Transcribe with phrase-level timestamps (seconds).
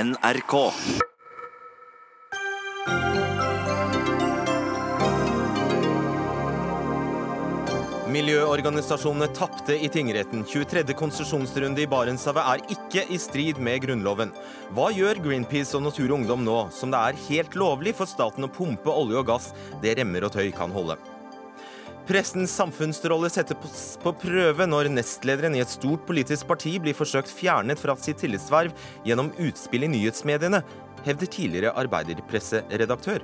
[0.00, 0.54] NRK.
[8.10, 10.46] Miljøorganisasjonene tapte i tingretten.
[10.48, 10.94] 23.
[10.96, 14.32] konsesjonsrunde i Barentshavet er ikke i strid med Grunnloven.
[14.72, 18.48] Hva gjør Greenpeace og Natur og Ungdom nå, som det er helt lovlig for staten
[18.48, 19.52] å pumpe olje og gass
[19.84, 20.96] det remmer og tøy kan holde?
[22.10, 27.78] Pressens samfunnsrolle settes på prøve når nestlederen i et stort politisk parti blir forsøkt fjernet
[27.78, 28.74] fra sitt tillitsverv
[29.06, 30.58] gjennom utspill i nyhetsmediene,
[31.06, 33.22] hevder tidligere arbeiderpresseredaktør.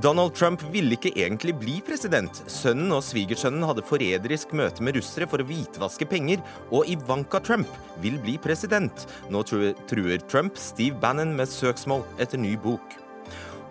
[0.00, 2.40] Donald Trump ville ikke egentlig bli president.
[2.48, 6.40] Sønnen og svigersønnen hadde forræderisk møte med russere for å hvitvaske penger,
[6.72, 9.04] og Ivanka Trump vil bli president.
[9.28, 13.02] Nå truer Trump Steve Bannon med søksmål etter ny bok.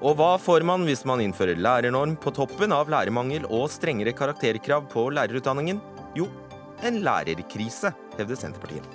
[0.03, 4.89] Og hva får man hvis man innfører lærernorm på toppen av lærermangel og strengere karakterkrav
[4.91, 5.79] på lærerutdanningen?
[6.17, 6.27] Jo,
[6.83, 8.85] en lærerkrise, hevder Senterpartiet.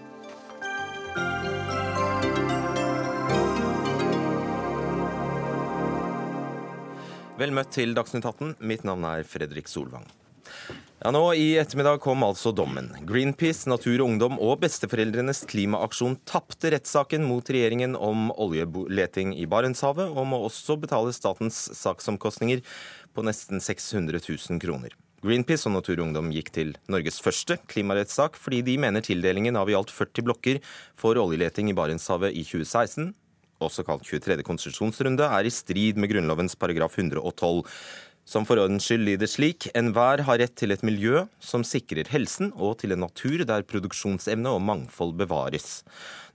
[7.41, 8.59] Vel møtt til Dagsnytt 18.
[8.61, 10.05] Mitt navn er Fredrik Solvang.
[11.01, 12.91] Ja, nå I ettermiddag kom altså dommen.
[13.09, 20.13] Greenpeace, Natur og Ungdom og Besteforeldrenes klimaaksjon tapte rettssaken mot regjeringen om oljeleting i Barentshavet,
[20.13, 22.61] og må også betale statens saksomkostninger
[23.17, 24.93] på nesten 600 000 kroner.
[25.25, 29.73] Greenpeace og Natur og Ungdom gikk til Norges første klimarettssak fordi de mener tildelingen av
[29.73, 30.61] i alt 40 blokker
[31.01, 33.15] for oljeleting i Barentshavet i 2016
[33.65, 34.41] også kalt 23.
[34.47, 37.63] konsesjonsrunde, er i strid med Grunnlovens paragraf 112,
[38.29, 42.53] som for ordens skyld lyder slik enhver har rett til et miljø som sikrer helsen,
[42.55, 45.81] og til en natur der produksjonsevne og mangfold bevares.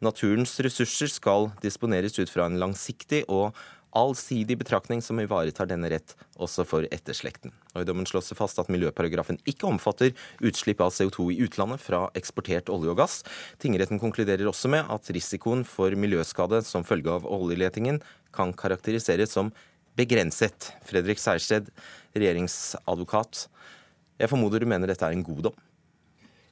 [0.03, 3.55] Naturens ressurser skal disponeres ut fra en langsiktig og
[3.95, 7.53] allsidig betraktning som ivaretar denne rett også for etterslekten.
[7.73, 10.11] Og I dommen slås det fast at miljøparagrafen ikke omfatter
[10.44, 13.22] utslipp av CO2 i utlandet fra eksportert olje og gass.
[13.64, 18.02] Tingretten konkluderer også med at risikoen for miljøskade som følge av oljeletingen
[18.36, 19.53] kan karakteriseres som
[19.97, 20.71] begrenset.
[20.85, 21.71] Fredrik Sejersted,
[22.15, 23.47] regjeringsadvokat.
[24.20, 25.64] Jeg formoder du mener dette er en god dom?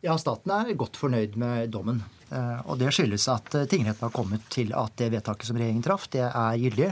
[0.04, 2.02] Ja, staten er godt fornøyd med dommen.
[2.34, 5.86] Eh, og Det skyldes at eh, tingretten har kommet til at det vedtaket som regjeringen
[5.86, 6.90] traff, det er gyldig.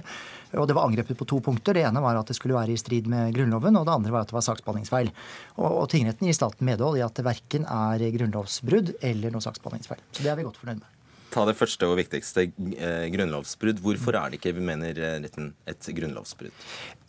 [0.56, 1.76] Og Det var angrepet på to punkter.
[1.76, 4.24] Det ene var at det skulle være i strid med Grunnloven, og det andre var
[4.24, 5.12] at det var saksbehandlingsfeil.
[5.60, 10.04] Og, Tingretten gir staten medhold i at det verken er grunnlovsbrudd eller noe saksbehandlingsfeil.
[10.12, 11.01] Så det er vi godt fornøyd med
[11.32, 13.80] ta det første og viktigste, eh, grunnlovsbrudd.
[13.84, 16.52] Hvorfor er det ikke, vi mener, eh, retten et grunnlovsbrudd?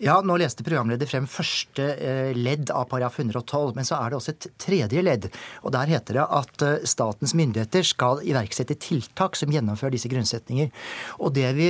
[0.02, 4.18] Ja, Nå leste programleder frem første eh, ledd av paragraf 112, men så er det
[4.18, 5.30] også et tredje ledd.
[5.64, 10.70] Og Der heter det at statens myndigheter skal iverksette tiltak som gjennomfører disse grunnsetninger.
[11.20, 11.68] Og det vi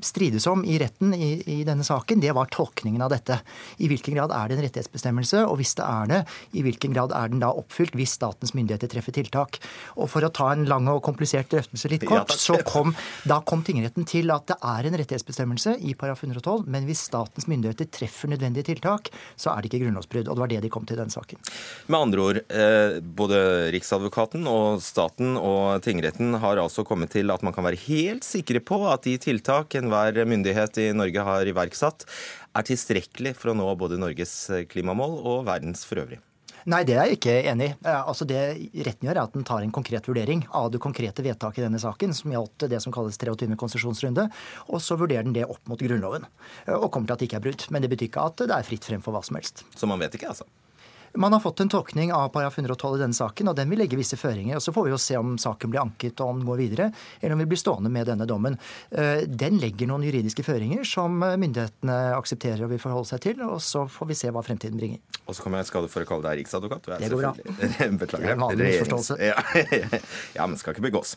[0.00, 3.40] strides om i retten i, i denne saken, det var tolkningen av dette.
[3.78, 7.12] I hvilken grad er det en rettighetsbestemmelse, og hvis det er det, i hvilken grad
[7.16, 9.58] er den da oppfylt hvis statens myndigheter treffer tiltak.
[9.96, 12.94] Og For å ta en lang og komplisert drøftelse så litt kort, så kom,
[13.28, 17.48] da kom tingretten til at det er en rettighetsbestemmelse i paragraf 112, men hvis statens
[17.50, 20.30] myndigheter treffer nødvendige tiltak, så er det ikke grunnlovsbrudd.
[20.30, 21.42] Og det var det de kom til i denne saken.
[21.90, 23.42] Med andre ord, eh, både
[23.74, 28.62] Riksadvokaten og staten og tingretten har altså kommet til at man kan være helt sikre
[28.62, 32.06] på at de tiltak enhver myndighet i Norge har iverksatt,
[32.52, 34.34] er tilstrekkelig for å nå både Norges
[34.70, 36.20] klimamål og verdens for øvrig.
[36.70, 37.74] Nei, det er jeg ikke enig i.
[37.82, 38.40] Eh, altså Det
[38.86, 41.80] retten gjør, er at den tar en konkret vurdering av det konkrete vedtaket i denne
[41.82, 43.50] saken, som gjaldt det som kalles 23.
[43.58, 44.28] konsesjonsrunde,
[44.68, 46.28] og så vurderer den det opp mot Grunnloven.
[46.66, 47.68] Eh, og kommer til at det ikke er brudd.
[47.74, 49.66] Men det betyr ikke at det er fritt frem for hva som helst.
[49.74, 50.46] Så man vet ikke, altså?
[51.14, 53.98] Man har fått en tolkning av paragraf 112 i denne saken, og den vil legge
[54.00, 54.56] visse føringer.
[54.56, 56.86] og Så får vi jo se om saken blir anket og om den går videre,
[57.20, 58.56] eller om vi blir stående med denne dommen.
[58.90, 63.60] Eh, den legger noen juridiske føringer som myndighetene aksepterer og vil forholde seg til, og
[63.60, 65.02] så får vi se hva fremtiden bringer.
[65.26, 66.90] Og så kommer jeg i skade for å kalle deg riksadvokat.
[66.96, 67.34] det går bra.
[68.02, 68.24] Beklager.
[68.24, 69.20] Det er en vanlig misforståelse.
[69.32, 69.38] Ja,
[70.38, 71.14] ja, men skal ikke begås.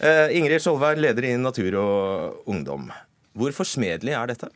[0.00, 2.90] Uh, Ingrid Skjoldvær, leder i Natur og Ungdom.
[3.36, 4.50] Hvor forsmedelig er dette?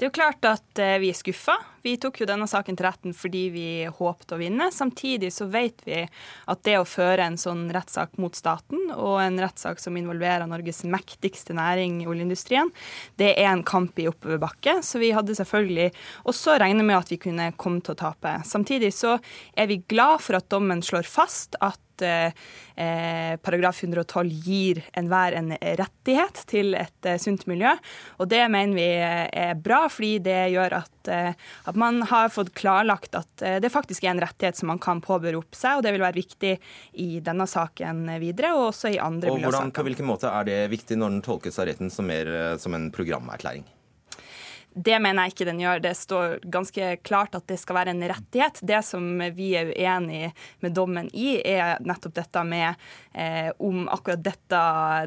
[0.00, 1.58] Det er jo klart at eh, vi er skuffa.
[1.82, 4.68] Vi tok jo denne saken til retten fordi vi håpte å vinne.
[4.74, 9.40] Samtidig så vet vi at det å føre en sånn rettssak mot staten, og en
[9.40, 12.72] rettssak som involverer Norges mektigste næring, oljeindustrien,
[13.20, 14.80] det er en kamp i oppoverbakke.
[14.86, 15.90] Så vi hadde selvfølgelig
[16.28, 18.38] også regnet med at vi kunne komme til å tape.
[18.48, 19.16] Samtidig så
[19.56, 25.52] er vi glad for at dommen slår fast at eh, paragraf 112 gir enhver en
[25.60, 27.72] rettighet til et eh, sunt miljø.
[28.20, 28.88] Og det mener vi
[29.44, 33.72] er bra, fordi det gjør at, eh, at, man har fått klarlagt at eh, det
[33.72, 36.54] faktisk er en rettighet som man kan påberope seg, og det vil være viktig
[37.02, 40.60] i denne saken videre, og også i andre og hvordan, På hvilken måte er det
[40.72, 42.30] viktig når den tolkes av retten som mer
[42.60, 43.66] som en programerklæring?
[44.74, 45.80] Det mener jeg ikke den gjør.
[45.82, 48.60] Det står ganske klart at det skal være en rettighet.
[48.62, 50.30] Det som vi er uenig
[50.62, 52.78] med dommen i, er nettopp dette med
[53.12, 54.60] eh, om akkurat dette,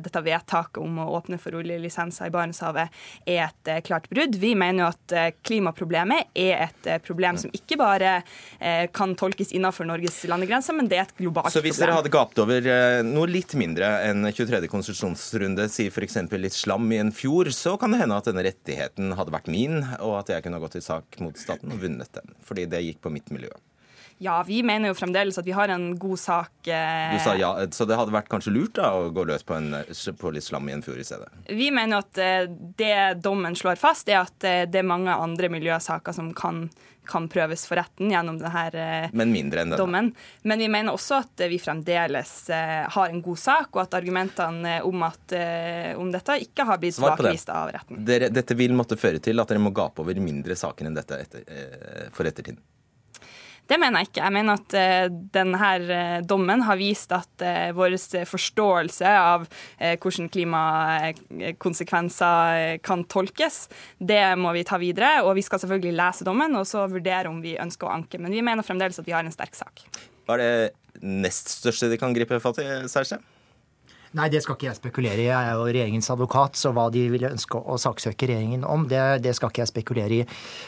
[0.04, 2.92] dette, vedtaket om å åpne for oljelisenser i Barentshavet
[3.26, 4.36] er et eh, klart brudd.
[4.40, 8.18] Vi mener jo at eh, klimaproblemet er et eh, problem som ikke bare
[8.60, 11.56] eh, kan tolkes innenfor Norges landegrenser, men det er et globalt problem.
[11.56, 14.66] Så hvis dere hadde gapt over eh, noe litt mindre enn 23.
[14.72, 16.20] konsesjonsrunde, sier f.eks.
[16.36, 19.80] litt slam i en fjord, så kan det hende at denne rettigheten hadde vært min,
[20.00, 22.34] og at jeg kunne gått i sak mot staten og vunnet den.
[22.46, 23.54] Fordi det gikk på mitt miljø.
[24.18, 26.52] Ja, vi mener jo fremdeles at vi har en god sak.
[26.68, 27.14] Eh...
[27.14, 29.76] Du sa ja, Så det hadde vært kanskje lurt da å gå løs på, en,
[30.20, 31.30] på litt slam i en fjord i stedet?
[31.50, 32.48] Vi mener at eh,
[32.80, 36.66] det dommen slår fast, er at eh, det er mange andre miljøsaker som kan,
[37.10, 39.82] kan prøves for retten gjennom denne eh, Men mindre enn denne.
[39.82, 40.12] dommen.
[40.48, 42.36] Men vi mener også at vi fremdeles
[42.96, 45.36] har en god sak, og at argumentene om, at,
[46.00, 48.04] om dette ikke har blitt tilbakevist av retten.
[48.08, 51.20] Dere, dette vil måtte føre til at dere må gape over mindre saker enn dette
[51.26, 51.44] etter,
[52.16, 52.62] for ettertiden?
[53.70, 54.26] Det mener jeg ikke.
[54.26, 57.92] Jeg mener at uh, denne uh, dommen har vist at uh, vår
[58.28, 59.48] forståelse av
[59.80, 63.70] hvordan klimakonsekvenser kan tolkes,
[64.00, 65.24] det må vi ta videre.
[65.28, 68.16] Og vi skal selvfølgelig lese dommen og så vurdere om vi ønsker å anke.
[68.22, 69.74] Men vi mener fremdeles at vi har en sterk sak.
[70.28, 70.56] Hva er det
[71.04, 73.18] nest største de kan gripe fatt i, Serge?
[74.14, 75.26] Nei, det skal ikke jeg spekulere i.
[75.26, 79.02] Jeg er jo regjeringens advokat, så hva de vil ønske å saksøke regjeringen om, det,
[79.26, 80.26] det, skal ikke jeg spekulere i.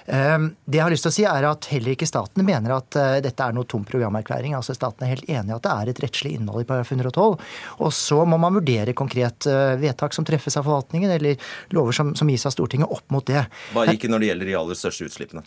[0.09, 2.97] Ehm, det jeg har lyst til å si, er at heller ikke staten mener at
[2.97, 4.57] eh, dette er noe tom programerklæring.
[4.57, 7.37] Altså Staten er helt enig i at det er et rettslig innhold i paragraf 112.
[7.85, 12.15] Og så må man vurdere konkret eh, vedtak som treffes av forvaltningen, eller lover som,
[12.17, 13.45] som gis av Stortinget, opp mot det.
[13.77, 15.45] Bare ikke når det gjelder de aller største utslippene?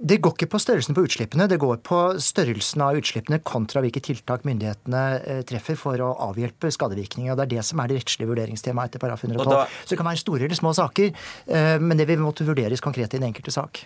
[0.00, 4.00] Det går ikke på størrelsen på utslippene, det går på størrelsen av utslippene kontra hvilke
[4.00, 7.34] tiltak myndighetene eh, treffer for å avhjelpe skadevirkninger.
[7.34, 9.50] og Det er det som er det rettslige vurderingstemaet etter paragraf 112.
[9.52, 11.12] Da, så det kan være store eller små saker,
[11.52, 13.82] eh, men det vil måtte vurderes konkret i den enkelte sak.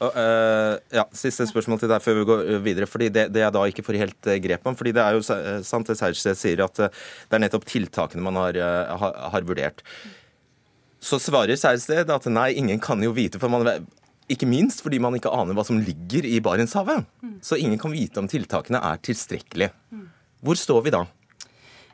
[0.00, 2.88] Og, uh, ja, Siste spørsmål til deg før vi går videre.
[2.88, 5.92] fordi det, det jeg da ikke får helt grep om, fordi det er jo sant
[5.92, 8.56] det Sejersted sier, at det er nettopp tiltakene man har,
[9.02, 9.84] har, har vurdert.
[11.04, 13.68] Så svarer Sejersted at nei, ingen kan jo vite, for man
[14.28, 17.06] ikke minst fordi man ikke aner hva som ligger i Barentshavet.
[17.44, 19.72] Så ingen kan vite om tiltakene er tilstrekkelige.
[20.44, 21.06] Hvor står vi da?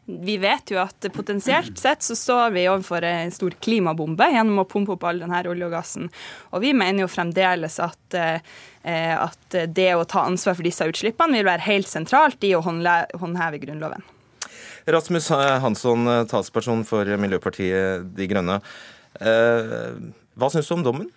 [0.05, 4.67] Vi vet jo at potensielt sett så står vi overfor en stor klimabombe gjennom å
[4.69, 6.11] pumpe opp all denne olje og gassen.
[6.53, 11.39] Og vi mener jo fremdeles at, eh, at det å ta ansvar for disse utslippene
[11.39, 14.05] vil være helt sentralt i å håndheve Grunnloven.
[14.85, 15.31] Rasmus
[15.65, 18.61] Hansson, talsperson for Miljøpartiet De Grønne.
[19.21, 19.95] Eh,
[20.37, 21.09] hva syns du om dommen?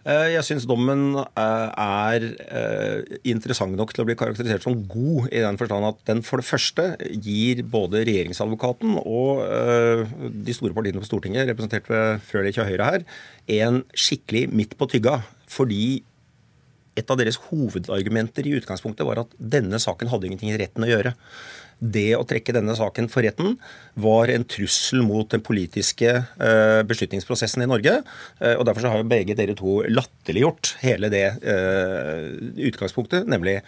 [0.00, 5.28] Eh, jeg syns dommen eh, er eh, interessant nok til å bli karakterisert som god,
[5.28, 6.86] i den forstand at den for det første
[7.20, 9.44] gir både regjeringsadvokaten og
[10.46, 13.08] de store partiene på Stortinget, representert ved Frølich og Høyre her,
[13.60, 15.20] en skikkelig midt på tygga.
[15.50, 16.00] Fordi
[16.96, 20.90] et av deres hovedargumenter i utgangspunktet var at denne saken hadde ingenting i retten å
[20.90, 21.12] gjøre
[21.80, 23.56] det å trekke denne saken for retten
[24.00, 27.96] var en trussel mot den politiske eh, beslutningsprosessen i Norge.
[28.38, 32.28] Eh, og Derfor så har jo begge dere to latterliggjort hele det eh,
[32.70, 33.60] utgangspunktet, nemlig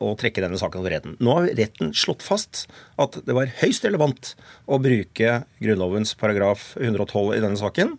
[0.00, 1.16] å trekke denne saken for retten.
[1.20, 2.62] Nå har retten slått fast
[3.00, 4.30] at det var høyst relevant
[4.64, 7.92] å bruke Grunnlovens paragraf 112 i denne saken.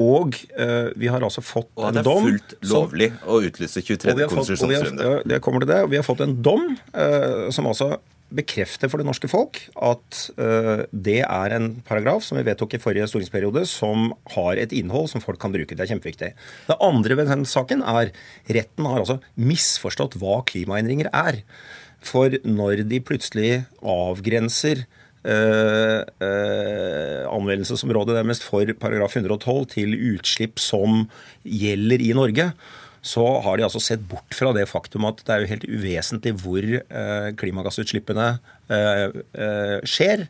[0.00, 3.40] Og uh, vi har altså fått en dom Og det er fullt lovlig som, å
[3.48, 4.14] utlyse 23.
[4.30, 5.10] konstitusjonsrunde.
[5.28, 5.80] Det kommer til det.
[5.84, 6.64] Og vi har fått en dom
[6.94, 7.90] uh, som altså
[8.36, 12.82] bekrefte for det norske folk at uh, det er en paragraf som vi vedtok i
[12.82, 15.76] forrige stortingsperiode, som har et innhold som folk kan bruke.
[15.76, 16.32] Det er kjempeviktig.
[16.68, 18.12] Det andre ved den saken er
[18.52, 21.42] retten har altså misforstått hva klimaendringer er.
[22.02, 24.86] For når de plutselig avgrenser
[25.22, 31.04] Uh, uh, anvendelsesområdet deres for paragraf 112 til utslipp som
[31.46, 32.48] gjelder i Norge,
[33.02, 36.36] så har de altså sett bort fra det faktum at det er jo helt uvesentlig
[36.38, 38.28] hvor eh, klimagassutslippene
[38.70, 40.28] eh, eh, skjer.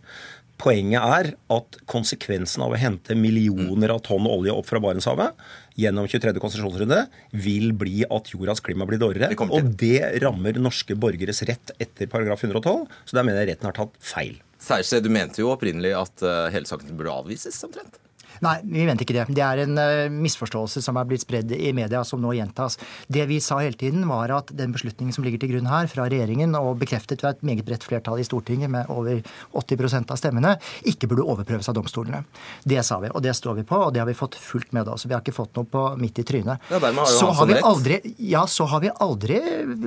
[0.63, 5.37] Poenget er at konsekvensen av å hente millioner av tonn olje opp fra Barentshavet
[5.81, 6.33] gjennom 23.
[6.41, 7.03] konsesjonsrunde
[7.45, 9.37] vil bli at jordas klima blir dårligere.
[9.49, 12.87] Og det rammer norske borgeres rett etter paragraf 112.
[13.05, 14.39] Så der mener jeg retten har tatt feil.
[14.63, 16.25] Seierse, du mente jo opprinnelig at
[16.55, 17.99] hele saken burde avvises, omtrent?
[18.41, 19.27] Nei, vi mente ikke det.
[19.37, 22.79] Det er en uh, misforståelse som er blitt spredd i media, som nå gjentas.
[23.13, 26.09] Det vi sa hele tiden, var at den beslutningen som ligger til grunn her fra
[26.09, 29.21] regjeringen, og bekreftet ved et meget bredt flertall i Stortinget med over
[29.59, 30.55] 80% av stemmene,
[30.89, 32.23] ikke burde overprøves av domstolene.
[32.65, 34.89] Det sa vi, og det står vi på, og det har vi fått fullt med
[34.89, 35.07] oss.
[35.07, 36.71] Vi har ikke fått noe på midt i trynet.
[36.73, 38.01] Ja, har så, har vi aldri,
[38.33, 39.41] ja, så har vi aldri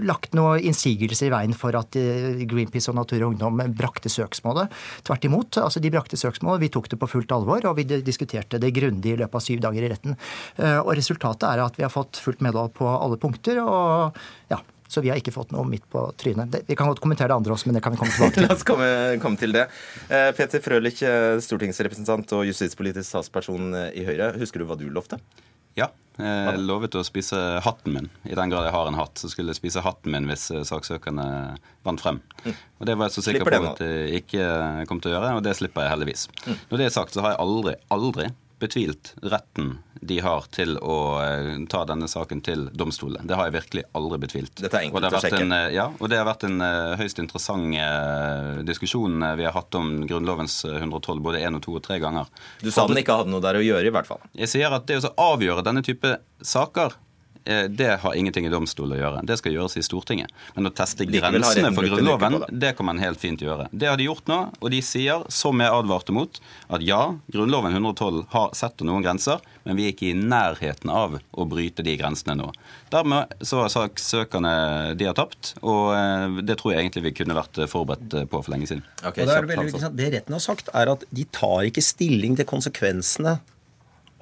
[0.05, 4.73] lagt noen innsigelser i veien for at eh, Greenpeace og Natur og Ungdom brakte søksmålet.
[5.07, 5.59] Tvert imot.
[5.61, 8.71] altså De brakte søksmålet, vi tok det på fullt alvor, og vi diskuterte debatterte det
[8.71, 10.15] grundig i løpet av syv dager i retten.
[10.83, 13.61] Og resultatet er at vi har fått fullt medhold på alle punkter.
[13.61, 14.15] og
[14.49, 16.61] ja, så vi har ikke fått noe midt på trynet.
[16.67, 18.45] Vi kan godt kommentere det andre også, men det kan vi komme tilbake til.
[18.47, 18.89] La oss komme,
[19.21, 19.67] komme til det.
[20.07, 21.01] Peter Frølich,
[21.41, 24.35] stortingsrepresentant og justispolitisk talsperson i Høyre.
[24.39, 25.19] Husker du hva du lovte?
[25.79, 25.89] Ja.
[26.15, 28.05] Jeg lovet å spise hatten min.
[28.24, 31.25] I den grad jeg har en hatt, så skulle jeg spise hatten min hvis saksøkerne
[31.84, 32.22] vant frem.
[32.46, 32.53] Mm.
[32.79, 34.46] Og Det var jeg så sikker på at jeg ikke
[34.88, 36.27] kom til å gjøre, og det slipper jeg heldigvis.
[36.46, 36.62] Mm.
[36.72, 38.29] Når det er sagt, så har jeg aldri, aldri
[38.65, 43.25] betvilt retten de har til å eh, ta denne saken til domstolen.
[43.27, 44.53] Det har jeg virkelig aldri betvilt.
[44.60, 45.41] Dette er enkelt å sjekke.
[45.45, 47.53] En, eh, ja, og det har vært en uh, høyst interessant
[48.65, 52.29] diskusjon vi har hatt om Grunnlovens 112 både én og to og tre ganger.
[52.62, 54.22] Du sa den ikke hadde noe der å gjøre, i hvert fall.
[54.38, 57.04] Jeg sier at det å avgjøre denne type saker Eh,
[57.45, 59.23] det har ingenting i domstolen å gjøre.
[59.29, 60.31] Det skal gjøres i Stortinget.
[60.55, 63.67] Men å teste grensene for Grunnloven, det kan man helt fint gjøre.
[63.71, 66.39] Det har de gjort nå, og de sier, som jeg advarte mot,
[66.73, 67.01] at ja,
[67.33, 71.85] Grunnloven 112 har setter noen grenser, men vi er ikke i nærheten av å bryte
[71.85, 72.51] de grensene nå.
[72.93, 77.37] Dermed så har saksøkerne de har tapt, og eh, det tror jeg egentlig vi kunne
[77.37, 78.85] vært forberedt på for lenge siden.
[79.01, 82.37] Okay, og det, er veldig, det retten har sagt, er at de tar ikke stilling
[82.39, 83.37] til konsekvensene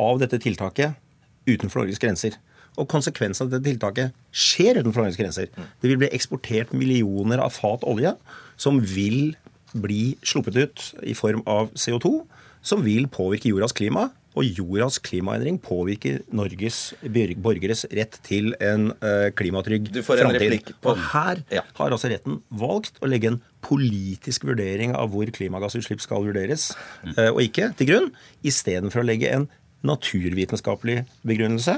[0.03, 0.99] av dette tiltaket
[1.47, 2.39] utenfor Norges grenser.
[2.79, 5.51] Og konsekvensen av dette tiltaket skjer utenfor Norges grenser.
[5.53, 8.15] Det vil bli eksportert millioner av fat olje
[8.57, 9.35] som vil
[9.73, 12.19] bli sluppet ut i form av CO2,
[12.63, 14.09] som vil påvirke jordas klima.
[14.33, 16.95] Og jordas klimaendring påvirker Norges
[17.37, 20.71] borgeres rett til en uh, klimatrygg framtid.
[20.81, 21.61] Og her ja.
[21.77, 26.71] har altså retten valgt å legge en politisk vurdering av hvor klimagassutslipp skal vurderes,
[27.13, 28.09] uh, og ikke til grunn,
[28.41, 29.45] istedenfor å legge en
[29.85, 31.77] naturvitenskapelig begrunnelse.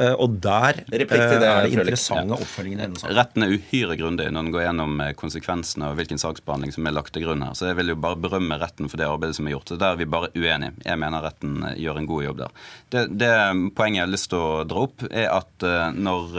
[0.00, 3.16] Eh, og der det, eh, er det interessante oppfølgingen i denne saken.
[3.18, 6.94] Retten er uhyre grundig når den går gjennom eh, konsekvensene og hvilken saksbehandling som er
[6.96, 7.52] lagt til grunn her.
[7.58, 9.68] Så jeg vil jo bare berømme retten for det arbeidet som er gjort.
[9.68, 10.72] Så Der er vi bare uenige.
[10.86, 12.54] Jeg mener retten gjør en god jobb der.
[12.94, 13.32] Det, det
[13.76, 16.38] poenget jeg har lyst til å dra opp, er at når,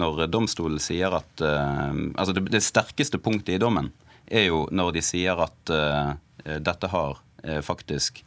[0.00, 3.90] når domstolen sier at Altså det, det sterkeste punktet i dommen
[4.30, 5.72] er jo når de sier at
[6.64, 7.18] dette har
[7.66, 8.22] faktisk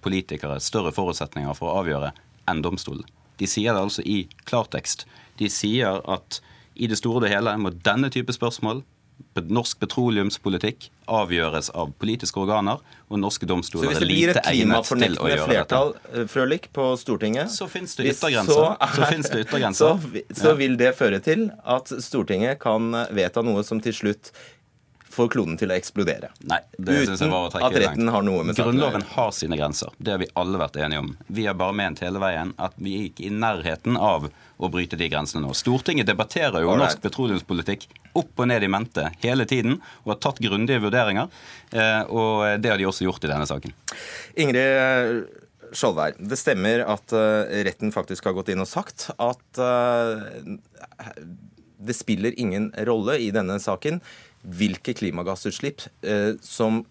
[0.00, 2.12] politikere større forutsetninger for å avgjøre
[2.48, 3.04] enn domstolen.
[3.40, 5.06] De sier det altså i klartekst.
[5.40, 6.40] De sier at
[6.74, 8.82] i det store og hele må denne type spørsmål
[9.32, 15.46] norsk petroleumspolitikk avgjøres av politiske organer, og norske domstoler er lite egnet til å gjøre
[15.48, 16.12] flertall, dette.
[16.20, 18.52] Eh, Frølik, på Stortinget, så finnes det yttergrenser.
[18.52, 20.02] Så, så, det yttergrenser.
[20.32, 24.32] så, så vil det føre til at Stortinget kan vedta noe som til slutt
[25.12, 26.30] får kloden til å eksplodere.
[26.48, 29.58] Nei, det Uten jeg var å at retten har noe med saken Grunnloven har sine
[29.60, 29.92] grenser.
[29.98, 31.12] Det har vi alle vært enige om.
[31.28, 34.30] Vi har bare ment hele veien at vi gikk i nærheten av
[34.62, 35.52] å bryte de grensene nå.
[35.58, 37.88] Stortinget debatterer jo norsk petroleumspolitikk
[38.18, 41.30] opp og ned i mente hele tiden og har tatt grundige vurderinger.
[41.72, 43.76] Eh, og det har de også gjort i denne saken.
[44.40, 45.30] Ingrid
[45.72, 50.50] Skjoldvær, det stemmer at eh, retten faktisk har gått inn og sagt at eh,
[51.82, 54.00] det spiller ingen rolle i denne saken
[54.42, 56.82] hvilke klimagassutslipp eh, som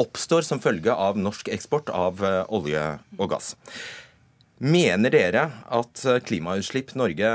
[0.00, 2.84] oppstår som følge av norsk eksport av eh, olje
[3.18, 3.52] og gass.
[4.62, 7.32] Mener dere at eh, klimautslipp Norge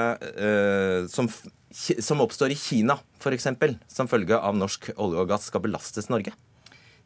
[1.11, 1.29] som,
[1.71, 3.49] som oppstår i Kina f.eks.,
[3.91, 6.33] som følge av norsk olje og gass, skal belastes Norge?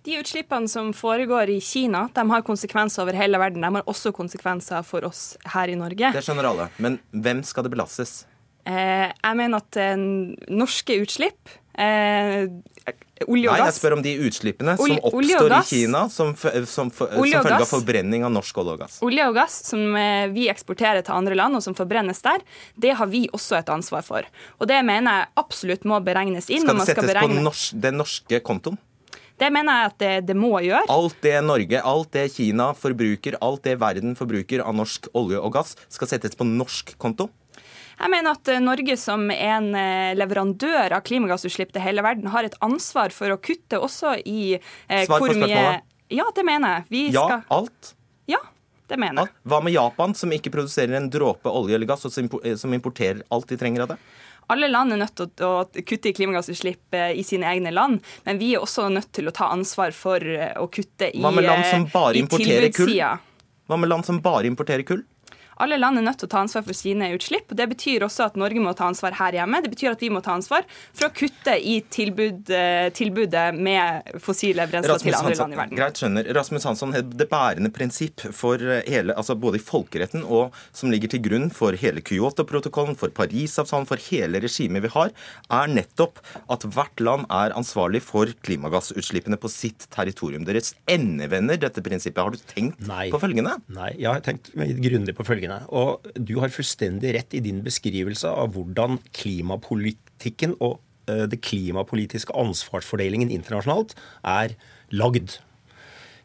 [0.01, 3.61] De utslippene som foregår i Kina, de har konsekvenser over hele verden.
[3.61, 6.09] De har også konsekvenser for oss her i Norge.
[6.15, 6.69] Det skjønner alle.
[6.81, 8.23] Men hvem skal det belastes?
[8.65, 9.97] Eh, jeg mener at eh,
[10.53, 12.49] norske utslipp Eh,
[13.27, 13.61] olje og gass.
[13.61, 17.65] Nei, jeg spør om de utslippene som oppstår i Kina som, som, som følge av
[17.69, 18.99] forbrenning av norsk olje og gass.
[19.05, 22.43] Olje og gass som eh, vi eksporterer til andre land, og som forbrennes der,
[22.75, 24.27] det har vi også et ansvar for.
[24.59, 26.65] Og det mener jeg absolutt må beregnes inn.
[26.65, 28.79] Skal det settes skal på norsk, den norske kontoen?
[29.41, 30.85] Det mener jeg at det, det, må gjøre.
[30.93, 35.55] Alt det Norge, alt det Kina forbruker, alt det verden forbruker av norsk olje og
[35.55, 37.31] gass, skal settes på norsk konto?
[38.01, 42.47] Jeg mener at eh, Norge som en eh, leverandør av klimagassutslipp til hele verden har
[42.47, 45.85] et ansvar for å kutte også i eh, Svar på spørsmålet.
[46.11, 46.87] Ja, det mener jeg.
[46.89, 47.45] Vi ja, skal...
[47.53, 47.93] alt?
[48.31, 48.41] Ja,
[48.89, 49.35] det mener jeg.
[49.53, 53.47] Hva med Japan, som ikke produserer en dråpe olje eller gass, og som importerer alt
[53.53, 53.99] de trenger av det?
[54.51, 55.53] Alle land er nødt til å
[55.87, 59.47] kutte i klimagassutslipp i sine egne land, men vi er også nødt til å ta
[59.53, 60.19] ansvar for
[60.59, 62.91] å kutte i, Hva med land som bare importerer kull?
[63.71, 65.05] Hva med land som bare importerer kull?
[65.61, 67.51] Alle land er nødt til å ta ansvar for sine utslipp.
[67.51, 69.61] og Det betyr også at Norge må ta ansvar her hjemme.
[69.61, 74.09] Det betyr at vi må ta ansvar for å kutte i tilbud, eh, tilbudet med
[74.23, 75.77] fossile brensler til andre land i verden.
[75.77, 76.31] Greit, skjønner.
[76.33, 81.11] Rasmus Hansson, det bærende prinsipp for eh, hele, altså både i folkeretten og som ligger
[81.13, 85.13] til grunn for hele Kyoto-protokollen, for Parisavtalen, for hele regimet vi har,
[85.51, 90.45] er nettopp at hvert land er ansvarlig for klimagassutslippene på sitt territorium.
[90.47, 92.21] Deres endevender dette prinsippet.
[92.21, 93.09] Har du tenkt Nei.
[93.13, 93.57] på følgende?
[93.73, 95.50] Nei, jeg har tenkt grundig på følgende.
[95.69, 100.79] Og du har fullstendig rett i din beskrivelse av hvordan klimapolitikken og
[101.11, 103.95] eh, det klimapolitiske ansvarsfordelingen internasjonalt
[104.27, 104.55] er
[104.93, 105.39] lagd.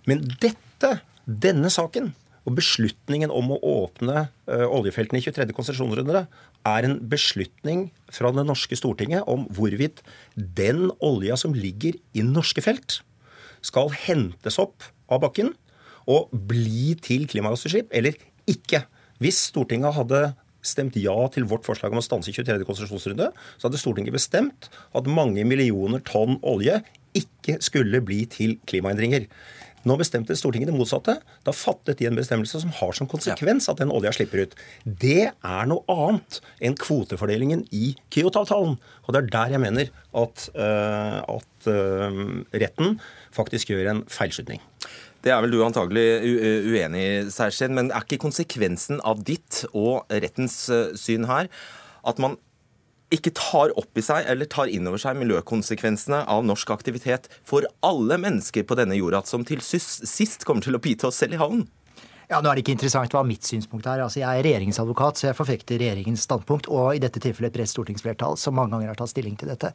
[0.06, 2.14] Men dette, denne saken,
[2.46, 5.50] og beslutningen om å åpne uh, oljefeltene i 23.
[5.54, 6.20] konsesjonsrunde
[6.66, 10.02] er en beslutning fra det norske Stortinget om hvorvidt
[10.36, 13.00] den olja som ligger i norske felt,
[13.66, 15.52] skal hentes opp av bakken
[16.06, 18.14] og bli til klimagassutslipp eller
[18.46, 18.84] ikke.
[19.22, 20.22] Hvis Stortinget hadde
[20.66, 22.64] stemt ja til vårt forslag om å stanse 23.
[22.66, 26.80] konsesjonsrunde, så hadde Stortinget bestemt at mange millioner tonn olje
[27.16, 29.28] ikke skulle bli til klimaendringer.
[29.86, 31.14] Nå bestemte Stortinget det motsatte.
[31.46, 34.56] Da fattet de en bestemmelse som har som konsekvens at den olja slipper ut.
[34.82, 38.74] Det er noe annet enn kvotefordelingen i Kyoto-avtalen.
[39.06, 39.92] Og det er der jeg mener
[40.24, 42.98] at, uh, at uh, retten
[43.36, 44.58] faktisk gjør en feilslutning.
[45.26, 46.04] Det er vel du antagelig
[46.70, 51.50] uenig i, Seirsten, men er ikke konsekvensen av ditt og rettens eh, syn her
[52.06, 52.36] at man
[53.10, 57.66] ikke tar opp i seg eller tar inn over seg miljøkonsekvensene av norsk aktivitet for
[57.86, 61.42] alle mennesker på denne jorda, som til sist kommer til å bite oss selv i
[61.42, 61.66] havnen?
[62.26, 64.00] Ja, Nå er det ikke interessant hva mitt synspunkt er.
[64.02, 67.70] Altså, Jeg er regjeringsadvokat, så jeg forfekter regjeringens standpunkt, og i dette tilfellet et bredt
[67.70, 69.70] stortingsflertall som mange ganger har tatt stilling til dette.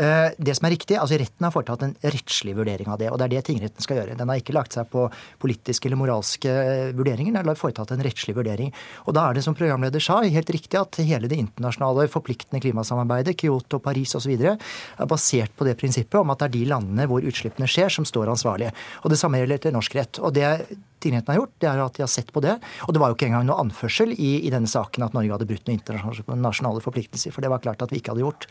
[0.00, 3.20] Eh, det som er riktig, altså Retten har foretatt en rettslig vurdering av det, og
[3.20, 4.16] det er det tingretten skal gjøre.
[4.16, 5.10] Den har ikke lagt seg på
[5.44, 8.72] politiske eller moralske eh, vurderinger, den har foretatt en rettslig vurdering.
[9.04, 13.36] Og da er det, som programleder sa, helt riktig at hele det internasjonale forpliktende klimasamarbeidet,
[13.44, 17.20] Kyoto, Paris osv., er basert på det prinsippet om at det er de landene hvor
[17.20, 18.72] utslippene skjer, som står ansvarlige.
[19.04, 20.24] Og det samme gjelder til norsk rett.
[20.24, 20.48] Og det
[21.02, 22.56] tingretten har gjort, det er at de har sett på det.
[22.86, 25.48] Og det var jo ikke engang noe anførsel i, i denne saken at Norge hadde
[25.48, 27.34] brutt noen internasjonale forpliktelser.
[27.34, 28.46] For det var klart at vi ikke hadde gjort.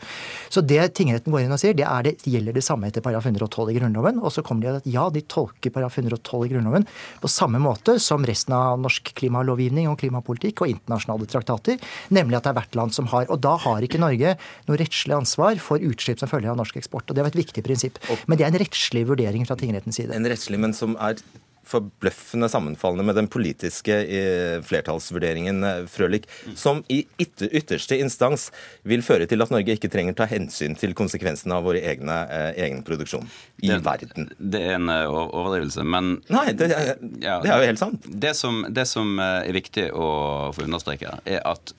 [0.52, 3.72] Så det tingretten går inn og sier, det, det, gjelder det samme etter paragraf 112
[3.72, 4.20] i Grunnloven.
[4.22, 6.86] Og så kommer de at ja, de tolker paragraf 112 i Grunnloven
[7.20, 11.78] på samme måte som resten av norsk klimalovgivning og klimapolitikk og internasjonale traktater,
[12.14, 13.28] nemlig at det er hvert land som har.
[13.30, 14.36] Og da har ikke Norge
[14.68, 17.08] noe rettslig ansvar for utslipp som følger av norsk eksport.
[17.08, 18.00] Og det var et viktig prinsipp.
[18.26, 20.14] Men det er en rettslig vurdering fra tingrettens side.
[20.16, 21.20] En rettslig, men som er
[21.66, 26.26] forbløffende sammenfallende med den politiske eh, flertallsvurderingen, eh, Frølich,
[26.58, 28.48] som i ytterste instans
[28.88, 32.62] vil føre til at Norge ikke trenger ta hensyn til konsekvensene av vår egne, eh,
[32.66, 33.28] egen produksjon
[33.62, 34.30] i det, verden.
[34.38, 38.08] Det er en overdrivelse, men Nei, det, det er jo helt sant.
[38.08, 40.10] Det som, det som er viktig å
[40.56, 41.74] få understreke, er at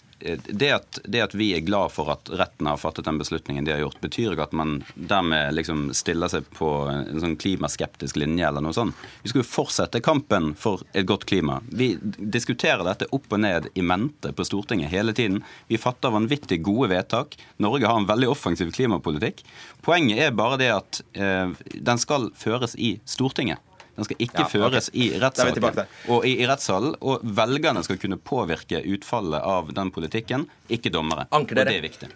[0.45, 3.73] det at, det at, vi er glad for at retten har fattet den beslutningen de
[3.73, 8.47] har gjort, betyr ikke at man dermed liksom stiller seg på en sånn klimaskeptisk linje
[8.47, 8.97] eller noe sånt.
[9.23, 11.59] Vi skal jo fortsette kampen for et godt klima.
[11.71, 15.41] Vi diskuterer dette opp og ned i mente på Stortinget hele tiden.
[15.71, 17.37] Vi fatter vanvittig gode vedtak.
[17.63, 19.43] Norge har en veldig offensiv klimapolitikk.
[19.85, 23.61] Poenget er bare det at eh, den skal føres i Stortinget.
[23.95, 25.01] Den skal ikke ja, føres okay.
[25.03, 25.81] i rettssaken.
[26.13, 31.27] Og i, i rettssalen, og velgerne skal kunne påvirke utfallet av den politikken, ikke dommere.
[31.35, 31.67] Anker dere.
[31.67, 32.11] Og det er viktig.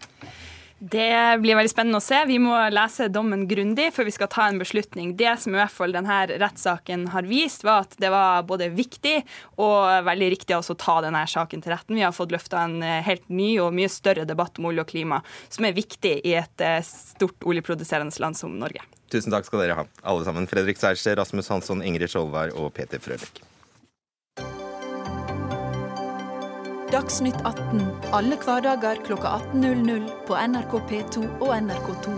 [0.80, 2.18] Det blir veldig spennende å se.
[2.28, 5.14] Vi må lese dommen grundig før vi skal ta en beslutning.
[5.16, 9.16] Det som i hvert fall denne rettssaken har vist, var at det var både viktig
[9.64, 11.96] og veldig riktig å ta denne saken til retten.
[11.96, 14.92] Vi har fått løfta en eh, helt ny og mye større debatt om olje og
[14.92, 18.84] klima, som er viktig i et eh, stort oljeproduserende land som Norge.
[19.16, 20.50] Tusen takk skal dere ha, alle sammen.
[20.52, 23.46] Fredrik Sejersted, Rasmus Hansson, Ingrid Skjoldvær og Peter Frølich.
[26.94, 27.80] Dagsnytt 18
[28.14, 32.12] alle hverdager kl 18.00 på NRK P2 og NRK2.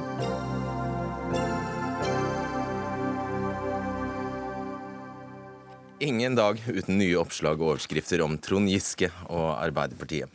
[6.03, 10.27] Ingen dag uten nye oppslag og overskrifter om Trond Giske og Arbeiderpartiet.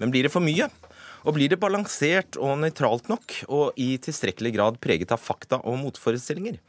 [0.00, 0.70] Men blir det for mye?
[1.26, 5.80] Og blir det balansert og nøytralt nok, og i tilstrekkelig grad preget av fakta og
[5.80, 6.60] motforestillinger?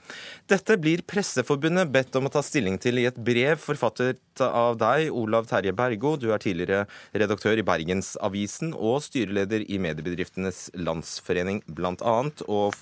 [0.50, 5.12] Dette blir Presseforbundet bedt om å ta stilling til i et brev forfattet av deg,
[5.14, 6.16] Olav Terje Bergo.
[6.18, 12.42] Du er tidligere redaktør i Bergensavisen og styreleder i Mediebedriftenes Landsforening, annet.
[12.50, 12.74] Og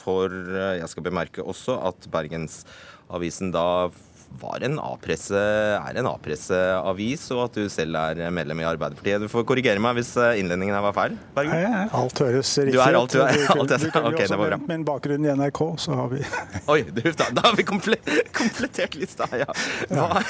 [0.00, 0.34] for,
[0.80, 3.68] jeg skal bemerke også at Bergensavisen da
[4.40, 9.20] var en A-presse, er en A-presseavis, og at du selv er medlem i Arbeiderpartiet.
[9.24, 11.16] Du får korrigere meg hvis eh, innledningen her var feil.
[11.36, 11.56] Bergen.
[11.74, 14.60] Nei, alt høres riktig Du er alt- du er- alt Du ok, det var bra.
[14.70, 16.22] nevnt bakgrunn i NRK, så har vi
[16.72, 19.50] Oi, du, da, da har vi komplettert lista, ja.
[19.90, 20.22] Hva?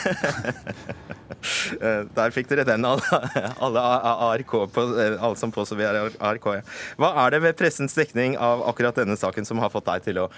[1.80, 3.20] Eh, Der fikk dere den, alle,
[3.64, 3.80] alle
[4.26, 6.48] ARK, på, eh, alle som påstår vi er ARK.
[6.58, 6.64] Ja.
[7.00, 10.20] Hva er det ved pressens dekning av akkurat denne saken som har fått deg til
[10.24, 10.30] å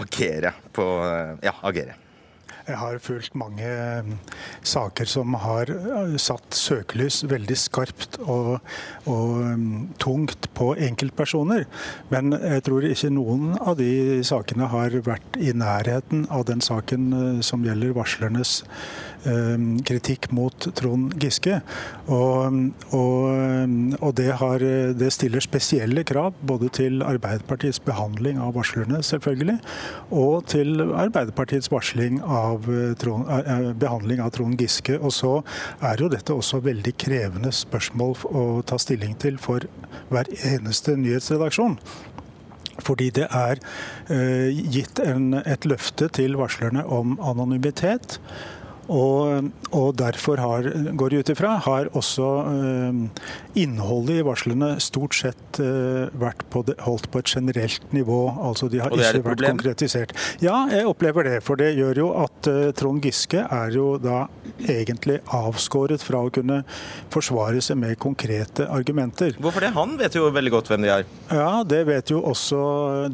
[0.00, 0.86] agere på
[1.44, 1.94] Ja, agere.
[2.70, 3.66] Jeg har fulgt mange
[4.06, 4.14] mm,
[4.66, 8.60] saker som har eh, satt søkelys veldig skarpt og,
[9.10, 11.66] og mm, tungt på enkeltpersoner.
[12.12, 17.10] Men jeg tror ikke noen av de sakene har vært i nærheten av den saken
[17.16, 19.09] eh, som gjelder varslernes eh,
[19.86, 21.60] kritikk mot Trond Giske.
[22.10, 22.56] Og,
[22.96, 24.64] og, og det, har,
[24.96, 29.58] det stiller spesielle krav både til Arbeiderpartiets behandling av varslerne, selvfølgelig,
[30.10, 34.98] og til Arbeiderpartiets av eh, Trond, eh, behandling av Trond Giske.
[34.98, 35.32] Og så
[35.80, 39.66] er jo dette også veldig krevende spørsmål å ta stilling til for
[40.10, 41.78] hver eneste nyhetsredaksjon.
[42.80, 43.60] Fordi det er
[44.08, 48.18] eh, gitt en, et løfte til varslerne om anonymitet.
[48.90, 50.66] Og, og derfor har,
[50.98, 53.26] går de ut ifra, har også eh,
[53.62, 58.22] innholdet i varslene stort sett eh, vært på det, holdt på et generelt nivå.
[58.34, 59.58] Altså de har ikke vært problem?
[59.58, 60.14] konkretisert.
[60.42, 61.36] Ja, jeg opplever det.
[61.46, 64.24] For det gjør jo at eh, Trond Giske er jo da
[64.66, 66.62] egentlig avskåret fra å kunne
[67.14, 69.36] forsvare seg med konkrete argumenter.
[69.38, 69.72] Hvorfor det?
[69.76, 71.06] Han vet jo veldig godt hvem de er.
[71.30, 72.60] Ja, det vet jo også,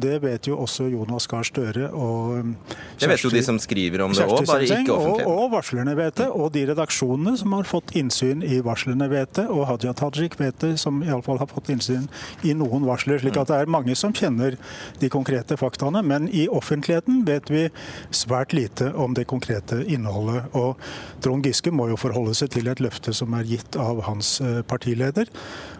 [0.01, 4.03] det vet jo også Jonas Gahr Støre og Kjersti, Det vet jo de som skriver
[4.07, 5.27] om det òg, bare ikke ikke og, offentlig.
[5.27, 9.47] og varslerne vet det, og de redaksjonene som har fått innsyn i varslene vet det,
[9.51, 12.07] og Hadia Tajik vet det, som iallfall har fått innsyn
[12.43, 13.19] i noen varsler.
[13.19, 14.55] slik at det er mange som kjenner
[14.99, 16.01] de konkrete faktaene.
[16.03, 17.69] Men i offentligheten vet vi
[18.11, 20.47] svært lite om det konkrete innholdet.
[20.53, 20.77] Og
[21.21, 24.61] Trond Giske må jo forholde seg til et løfte som er gitt av hans eh,
[24.63, 25.27] partileder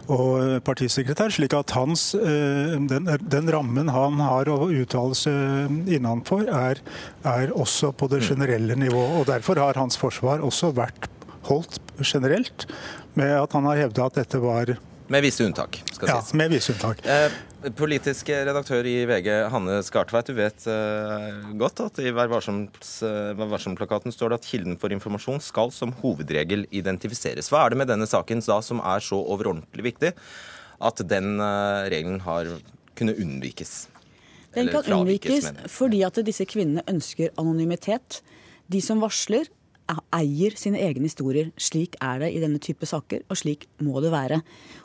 [0.07, 6.47] og partisekretær, slik at hans, eh, den, den rammen han har å uttale seg innenfor,
[6.47, 6.81] er,
[7.27, 9.19] er også på det generelle nivået.
[9.21, 11.09] Og Derfor har hans forsvar også vært
[11.47, 12.67] holdt generelt,
[13.17, 14.75] med at han har hevda at dette var
[15.07, 16.33] Med visse unntak, skal ja, sies.
[16.35, 16.99] med visse unntak.
[17.07, 17.31] Eh,
[17.79, 22.59] politisk redaktør i VG, Hanne Skartveit, du vet eh, godt at i Vær eh,
[23.39, 27.47] Vær varsom-plakaten står det at kilden for informasjon skal som hovedregel identifiseres.
[27.53, 30.11] Hva er det med denne saken da som er så overordentlig viktig
[30.77, 32.51] at den eh, regelen har
[32.99, 33.87] kunnet unnvikes?
[34.57, 38.21] Den kan unnvikes fordi at disse kvinnene ønsker anonymitet.
[38.67, 39.47] De som varsler,
[40.15, 41.51] eier sine egne historier.
[41.61, 44.41] Slik er det i denne type saker, og slik må det være.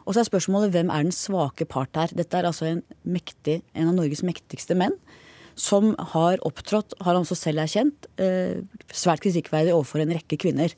[0.07, 2.15] Og så er spørsmålet hvem er den svake part her?
[2.17, 4.97] Dette er altså en, mektig, en av Norges mektigste menn.
[5.59, 10.73] Som har opptrådt, har han også selv erkjent, eh, svært kritikkverdig overfor en rekke kvinner.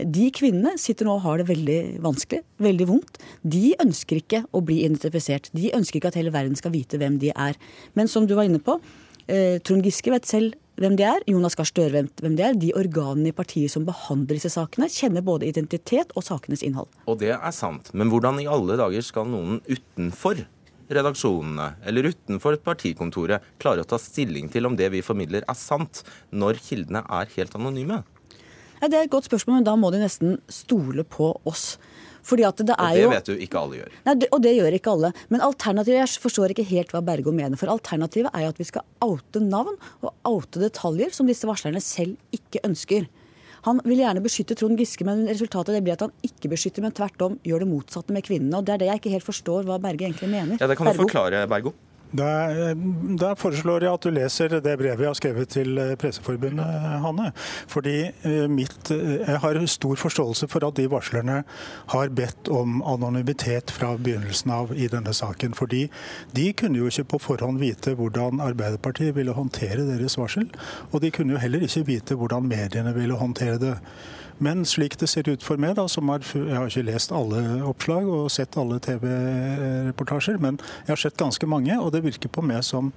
[0.00, 3.20] De kvinnene sitter nå og har det veldig vanskelig, veldig vondt.
[3.44, 5.50] De ønsker ikke å bli identifisert.
[5.56, 7.58] De ønsker ikke at hele verden skal vite hvem de er.
[7.94, 8.78] Men som du var inne på,
[9.28, 11.24] eh, Trond Giske vet selv hvem de er.
[11.28, 12.56] Jonas Gahr Støre hvem de er.
[12.58, 16.90] De organene i partiet som behandler disse sakene, kjenner både identitet og sakenes innhold.
[17.06, 17.92] Og det er sant.
[17.94, 20.44] Men hvordan i alle dager skal noen utenfor
[20.90, 26.02] redaksjonene eller utenfor partikontoret klare å ta stilling til om det vi formidler er sant,
[26.34, 28.02] når kildene er helt anonyme?
[28.80, 31.74] Ja, det er et godt spørsmål, men da må de nesten stole på oss.
[32.26, 33.10] Fordi at det Og er det jo...
[33.10, 33.94] vet du ikke alle gjør.
[34.06, 35.12] Nei, det, og det gjør ikke alle.
[35.28, 37.56] Men alternativet, jeg forstår ikke helt hva Bergo mener.
[37.60, 41.80] For alternativet er jo at vi skal oute navn og oute detaljer som disse varslerne
[41.84, 43.08] selv ikke ønsker.
[43.66, 46.94] Han vil gjerne beskytte Trond Giske, men resultatet det blir at han ikke beskytter, men
[46.96, 48.56] tvert om gjør det motsatte med kvinnene.
[48.56, 50.56] Og det er det jeg ikke helt forstår hva Berge egentlig mener.
[50.60, 51.04] Ja, Det kan du Bergo?
[51.04, 51.74] forklare, Bergo.
[52.10, 52.28] Da,
[53.20, 56.66] da foreslår jeg at du leser det brevet jeg har skrevet til eh, Presseforbundet,
[57.04, 57.30] Hanne.
[57.70, 61.40] Fordi eh, mitt, eh, jeg har stor forståelse for at de varslerne
[61.94, 65.54] har bedt om anonymitet fra begynnelsen av i denne saken.
[65.54, 65.84] Fordi
[66.34, 70.50] de kunne jo ikke på forhånd vite hvordan Arbeiderpartiet ville håndtere deres varsel.
[70.90, 73.76] Og de kunne jo heller ikke vite hvordan mediene ville håndtere det.
[74.40, 77.42] Men slik det ser ut for meg, da, som har, jeg har ikke lest alle
[77.68, 82.44] oppslag og sett alle TV-reportasjer, men jeg har sett ganske mange, og det virker på
[82.44, 82.88] meg som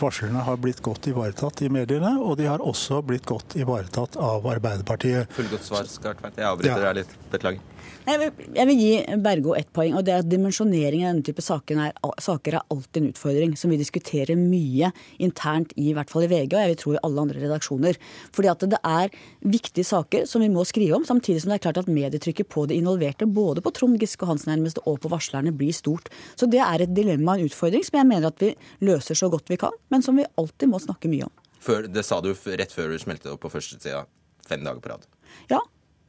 [0.00, 4.44] varslerne har blitt godt ivaretatt i mediene, og de har også blitt godt ivaretatt av
[4.52, 5.32] Arbeiderpartiet.
[5.36, 6.36] Fullgodt svar, Skartveit.
[6.36, 6.92] Jeg avbryter Ja.
[6.92, 7.16] deg litt.
[7.32, 7.71] Beklager.
[8.06, 8.16] Nei,
[8.56, 11.78] Jeg vil, gi Bergo ett poeng, og det er at dimensjonering av denne type saker
[11.84, 11.92] er,
[12.22, 14.90] saker er alltid en utfordring, som vi diskuterer mye
[15.22, 18.00] internt i, i hvert fall i VG, og jeg vil tro i alle andre redaksjoner.
[18.34, 19.12] Fordi at det er
[19.46, 22.66] viktige saker som vi må skrive om, samtidig som det er klart at medietrykket på
[22.70, 26.10] de involverte, både på Trond Giske hans nærmeste og på varslerne, blir stort.
[26.34, 29.52] Så det er et dilemma, en utfordring, som jeg mener at vi løser så godt
[29.52, 31.36] vi kan, men som vi alltid må snakke mye om.
[31.62, 34.06] Før, det sa du rett før du smelte opp på førstesida.
[34.48, 35.06] fem dager på rad.
[35.48, 35.60] Ja,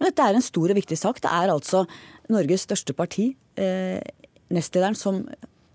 [0.03, 1.21] men dette er en stor og viktig sak.
[1.23, 1.85] Det er altså
[2.27, 4.03] Norges største parti, eh,
[4.51, 5.23] nestlederen, som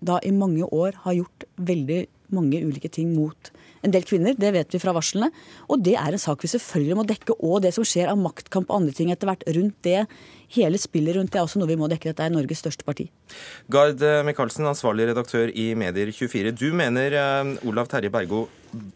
[0.04, 2.02] da i mange år har gjort veldig
[2.36, 3.48] mange ulike ting mot
[3.80, 4.36] en del kvinner.
[4.36, 5.30] Det vet vi fra varslene.
[5.72, 7.38] Og det er en sak vi selvfølgelig må dekke.
[7.40, 10.04] Og det som skjer av maktkamp og andre ting etter hvert rundt det.
[10.52, 12.10] Hele spillet rundt det er også noe vi må dekke.
[12.12, 13.08] Dette er Norges største parti.
[13.72, 16.52] Gard eh, Michaelsen, ansvarlig redaktør i Medier24.
[16.52, 18.44] Du mener uh, Olav Terje Bergo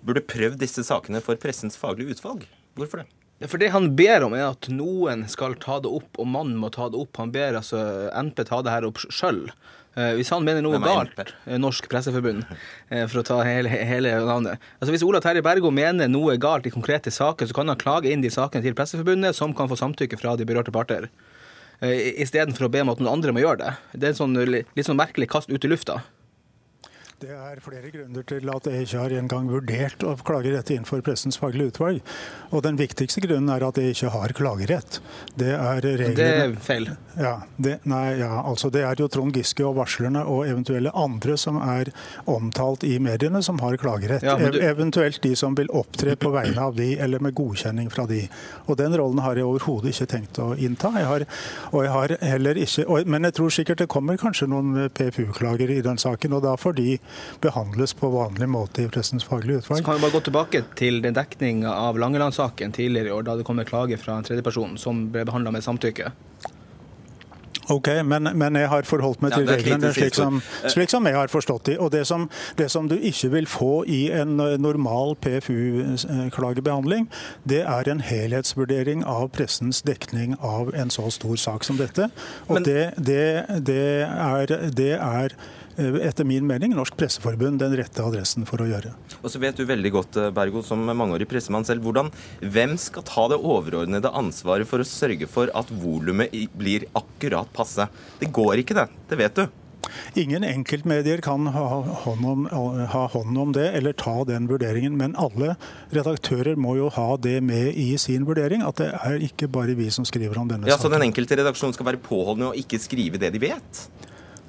[0.05, 2.45] burde prøvd disse sakene for Pressens faglige utvalg.
[2.77, 3.22] Hvorfor det?
[3.49, 6.71] For Det han ber om, er at noen skal ta det opp, og mannen må
[6.75, 7.17] ta det opp.
[7.19, 7.81] Han ber altså
[8.13, 9.47] NP ta det her opp sjøl.
[9.93, 12.47] Eh, hvis han mener noe galt, eh, Norsk Presseforbund,
[12.89, 16.65] eh, for å ta hele, hele, navnet Altså Hvis Ola Terje Bergo mener noe galt
[16.65, 19.77] i konkrete saker, så kan han klage inn de sakene til Presseforbundet, som kan få
[19.77, 21.11] samtykke fra de berørte parter.
[21.83, 23.73] Istedenfor å be om at noen andre må gjøre det.
[23.93, 25.99] Det er en sånn, litt sånn merkelig kast ut i lufta.
[27.23, 30.87] Det er flere grunner til at jeg ikke har engang vurdert å klage dette inn
[30.89, 32.01] for Pressens faglige utvalg.
[32.51, 34.99] Og Den viktigste grunnen er at jeg ikke har klagerett.
[35.39, 36.89] Det er reglene Det er feil.
[37.15, 41.37] Ja, det, nei, ja, altså det er jo Trond Giske og varslerne og eventuelle andre
[41.39, 41.93] som er
[42.27, 44.27] omtalt i mediene, som har klagerett.
[44.27, 44.59] Ja, du...
[44.59, 48.25] Eventuelt de som vil opptre på vegne av de, eller med godkjenning fra de.
[48.67, 50.91] Og Den rollen har jeg overhodet ikke tenkt å innta.
[50.99, 51.27] Jeg har,
[51.71, 55.71] og jeg har heller ikke, og, men jeg tror sikkert det kommer kanskje noen PFU-klager
[55.71, 56.35] i den saken.
[56.35, 56.99] og da får de
[57.40, 59.83] behandles på vanlig måte i Pressens faglige utvalg.
[59.83, 63.38] Så kan vi bare gå tilbake til den dekninga av Langeland-saken tidligere i år, da
[63.38, 66.12] det kom en klage fra en tredjeperson som ble behandla med samtykke.
[67.70, 71.14] Ok, men, men, jeg har forholdt meg til ja, reglene slik som, slik som, jeg
[71.14, 71.77] har forstått de.
[71.79, 72.27] Og det som,
[72.59, 77.09] det som, du ikke vil få i en normal PFU-klagebehandling,
[77.48, 82.11] det er en helhetsvurdering av pressens dekning av en så stor sak som dette.
[82.48, 83.25] Og men, det, det,
[83.70, 85.38] det, er, det er
[85.72, 88.93] Eh, etter min mening Norsk Presseforbund den rette adressen for å gjøre.
[89.23, 93.07] Og så vet du veldig godt, eh, Bergo, som mangeårig pressemann selv, hvordan, hvem skal
[93.09, 97.89] ta det overordnede ansvaret for å sørge for at volumet blir akkurat passe?
[98.21, 98.89] Det går ikke, det.
[99.09, 99.47] Det vet du.
[100.15, 101.67] Ingen enkeltmedier kan ha
[102.05, 102.45] hånd, om,
[102.93, 105.57] ha hånd, om, det eller ta den vurderingen, men alle
[105.91, 108.63] redaktører må jo ha det med i sin vurdering.
[108.67, 110.87] At det er ikke bare vi som skriver om denne ja, saken.
[110.87, 113.85] Så den enkelte redaksjon skal være påholdende og ikke skrive det de vet?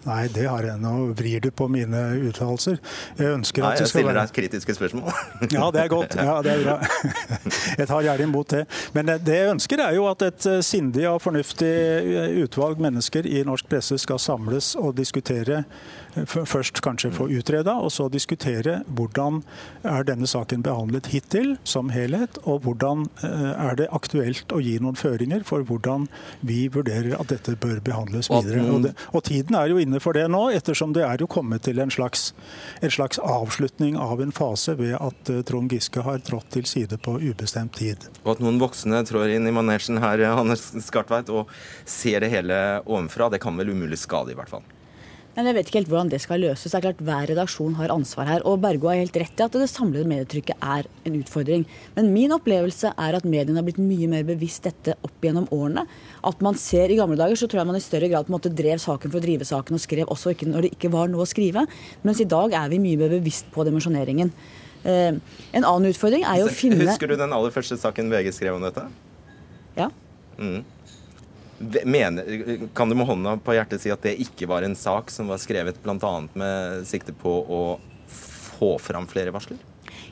[0.04, 0.80] Nei, det har jeg.
[0.84, 2.80] Nå vrir du på mine uttalelser.
[3.20, 5.08] Jeg ønsker Nei, jeg stiller deg kritiske spørsmål.
[5.56, 6.18] ja, det er godt.
[6.20, 6.78] Ja, det er bra.
[7.80, 8.64] Jeg tar gjerne imot det.
[8.96, 13.28] Men det jeg ønsker, er jo at et eh, sindig og fornuftig eh, utvalg mennesker
[13.28, 15.64] i norsk presse skal samles og diskutere
[16.14, 19.42] først kanskje få utreda, og så diskutere hvordan
[19.88, 24.78] er denne saken behandlet hittil som helhet, og hvordan eh, er det aktuelt å gi
[24.84, 26.08] noen føringer for hvordan
[26.46, 28.64] vi vurderer at dette bør behandles videre.
[28.70, 31.66] Og, det, og tiden er jo inne for det nå, ettersom det er jo kommet
[31.68, 32.32] til en slags,
[32.82, 37.00] en slags avslutning av en fase ved at eh, Trond Giske har trådt til side
[37.04, 38.10] på ubestemt tid.
[38.24, 41.52] Og at noen voksne trår inn i manesjen her, Hannes Skartveit, og
[41.90, 44.64] ser det hele ovenfra, det kan vel umulig skade, i hvert fall?
[45.34, 46.70] Men jeg vet ikke helt hvordan det skal løses.
[46.70, 48.44] Det er klart Hver redaksjon har ansvar her.
[48.50, 51.66] Og Bergo har helt rett i at det samlede medietrykket er en utfordring.
[51.96, 55.88] Men min opplevelse er at mediene har blitt mye mer bevisst dette opp gjennom årene.
[56.24, 58.38] At man ser I gamle dager så tror jeg man i større grad på en
[58.38, 61.10] måte drev saken for å drive saken, og skrev også ikke når det ikke var
[61.10, 61.66] noe å skrive.
[62.06, 64.30] Mens i dag er vi mye mer bevisst på dimensjoneringen.
[64.84, 65.16] Eh,
[65.56, 68.58] en annen utfordring er jo å finne Husker du den aller første saken VG skrev
[68.60, 68.84] om dette?
[69.80, 69.90] Ja.
[70.38, 70.62] Mm.
[71.60, 75.30] Mener, kan du med hånda på hjertet si at det ikke var en sak som
[75.32, 76.14] var skrevet bl.a.
[76.34, 77.62] med sikte på å
[78.10, 79.62] få fram flere varsler?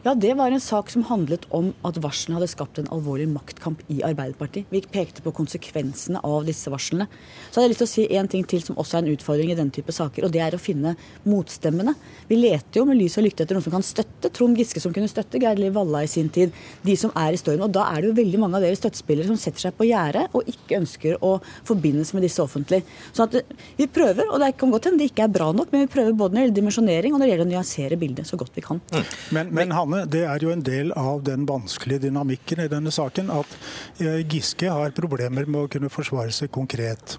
[0.03, 3.83] Ja, Det var en sak som handlet om at varslene hadde skapt en alvorlig maktkamp
[3.93, 4.65] i Arbeiderpartiet.
[4.73, 7.05] Vi pekte på konsekvensene av disse varslene.
[7.51, 9.51] Så hadde jeg lyst til å si en ting til som også er en utfordring
[9.53, 10.95] i den type saker, og det er å finne
[11.29, 11.93] motstemmene.
[12.31, 14.95] Vi leter jo med lys og lykte etter noen som kan støtte Trond Giske, som
[14.95, 16.49] kunne støtte Geir Liv Valla i sin tid.
[16.81, 17.67] De som er i stormen.
[17.67, 20.33] Og da er det jo veldig mange av dere støttespillere som setter seg på gjerdet
[20.33, 21.35] og ikke ønsker å
[21.69, 22.81] forbindes med disse offentlig.
[23.13, 23.37] Så at
[23.77, 26.17] vi prøver, og det kan godt hende det ikke er bra nok, men vi prøver
[26.17, 28.65] både når det gjelder dimensjonering og når det gjelder å nyansere bildet så godt vi
[28.65, 28.81] kan.
[28.89, 29.15] Mm.
[29.37, 32.91] Men, men han Anne, det er jo en del av den vanskelige dynamikken i denne
[32.95, 33.55] saken at
[33.99, 37.17] eh, Giske har problemer med å kunne forsvare seg konkret.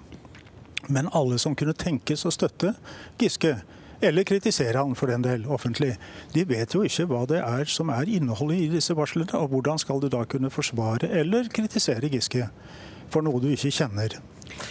[0.89, 2.73] Men alle som kunne tenkes å støtte
[3.21, 3.59] Giske,
[4.03, 5.93] eller kritisere han for den del offentlig.
[6.33, 9.79] De vet jo ikke hva det er som er innholdet i disse varslene, og hvordan
[9.79, 12.49] skal du da kunne forsvare eller kritisere Giske
[13.13, 14.17] for noe du ikke kjenner.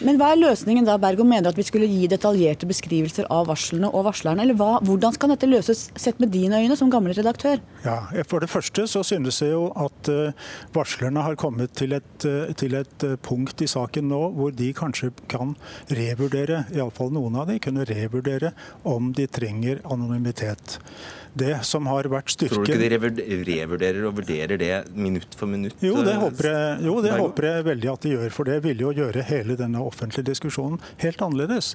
[0.02, 0.98] Men hva er løsningen da?
[1.02, 4.44] Bergo mener at vi skulle gi detaljerte beskrivelser av varslene og varslerne.
[4.46, 7.62] Eller hva, hvordan skal dette løses, sett med dine øyne som gammel redaktør?
[7.86, 10.34] Ja, For det første så synes jeg jo at uh,
[10.76, 14.72] varslerne har kommet til et, uh, til et uh, punkt i saken nå hvor de
[14.78, 15.56] kanskje kan
[15.91, 18.54] revurdere, iallfall noen av de, kunne revurdere
[18.88, 20.80] om de trenger anonymitet
[21.38, 25.48] det som har vært styrken Tror du ikke de revurderer og vurderer det minutt for
[25.50, 25.78] minutt?
[25.84, 28.34] Jo, det, håper jeg, jo, det håper jeg veldig at de gjør.
[28.36, 31.74] For det vil jo gjøre hele denne offentlige diskusjonen helt annerledes.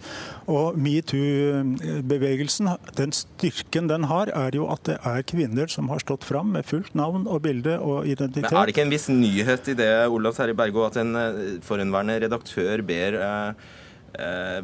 [0.51, 6.27] Og metoo-bevegelsen, den styrken den har, er jo at det er kvinner som har stått
[6.29, 8.51] fram med fullt navn og bilde og identitet.
[8.51, 11.43] Men Er det ikke en viss nyhet i det, Olav Terje Bergo, at en eh,
[11.65, 13.53] forhenværende redaktør ber eh, Eh,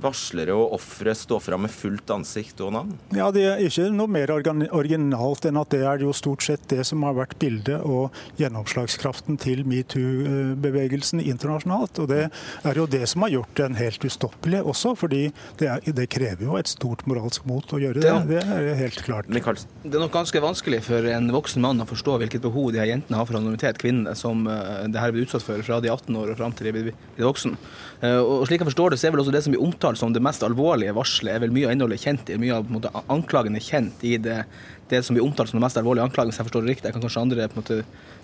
[0.03, 2.93] varslere og ofre stå fram med fullt ansikt og navn?
[3.15, 6.87] Ja, Det er ikke noe mer originalt enn at det er jo stort sett det
[6.89, 12.01] som har vært bildet og gjennomslagskraften til metoo-bevegelsen internasjonalt.
[12.03, 15.23] Og Det er jo det som har gjort den helt ustoppelig også, fordi
[15.61, 18.15] det, er, det krever jo et stort moralsk mot å gjøre det.
[18.31, 19.29] Det er helt klart.
[19.29, 22.91] Det er nok ganske vanskelig for en voksen mann å forstå hvilket behov de her
[22.91, 26.17] jentene har for anonymitet, kvinnene som uh, det her blir utsatt for fra de 18
[26.19, 27.57] år og fram til de blir voksen.
[28.03, 30.15] Uh, og slik jeg forstår det, så er vel også det som blir omtalt som
[30.15, 33.61] det mest alvorlige varselet, er vel mye av innholdet kjent i, mye av måte, anklagene
[33.63, 34.43] kjent i det,
[34.91, 36.89] det, som blir omtalt som det mest alvorlige anklagen, hvis jeg forstår det riktig.
[36.89, 37.83] Jeg kan kanskje andre på en måte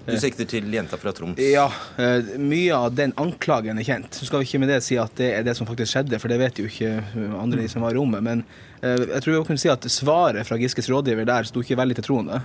[0.08, 1.40] du eh, sikter til jenta fra Troms?
[1.42, 1.66] Ja,
[2.00, 4.14] eh, mye av den anklagen er kjent.
[4.14, 6.32] Så skal vi ikke med det si at det er det som faktisk skjedde, for
[6.32, 6.94] det vet jo ikke
[7.36, 8.24] andre de som var i rommet.
[8.24, 8.44] Men
[8.80, 11.98] eh, jeg tror vi kunne si at svaret fra Giskes rådgiver der sto ikke veldig
[12.00, 12.40] til troende.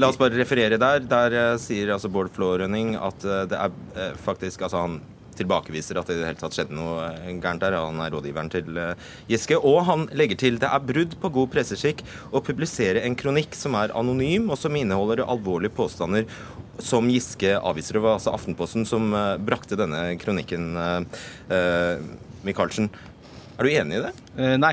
[0.00, 1.04] La oss bare referere der.
[1.06, 5.00] Der sier altså Bård Flårønning at det er faktisk Altså han
[5.38, 7.76] tilbakeviser at det i det hele tatt skjedde noe eh, gærent der.
[7.78, 9.58] Han er rådgiveren til eh, Giske.
[9.58, 13.76] Og han legger til det er brudd på god presseskikk å publisere en kronikk som
[13.78, 16.28] er anonym, og som inneholder alvorlige påstander
[16.82, 17.98] som Giske avviser.
[17.98, 20.70] Det var altså Aftenposten som eh, brakte denne kronikken.
[22.42, 22.88] Michaelsen.
[23.58, 24.14] Er du enig i det?
[24.58, 24.72] nei.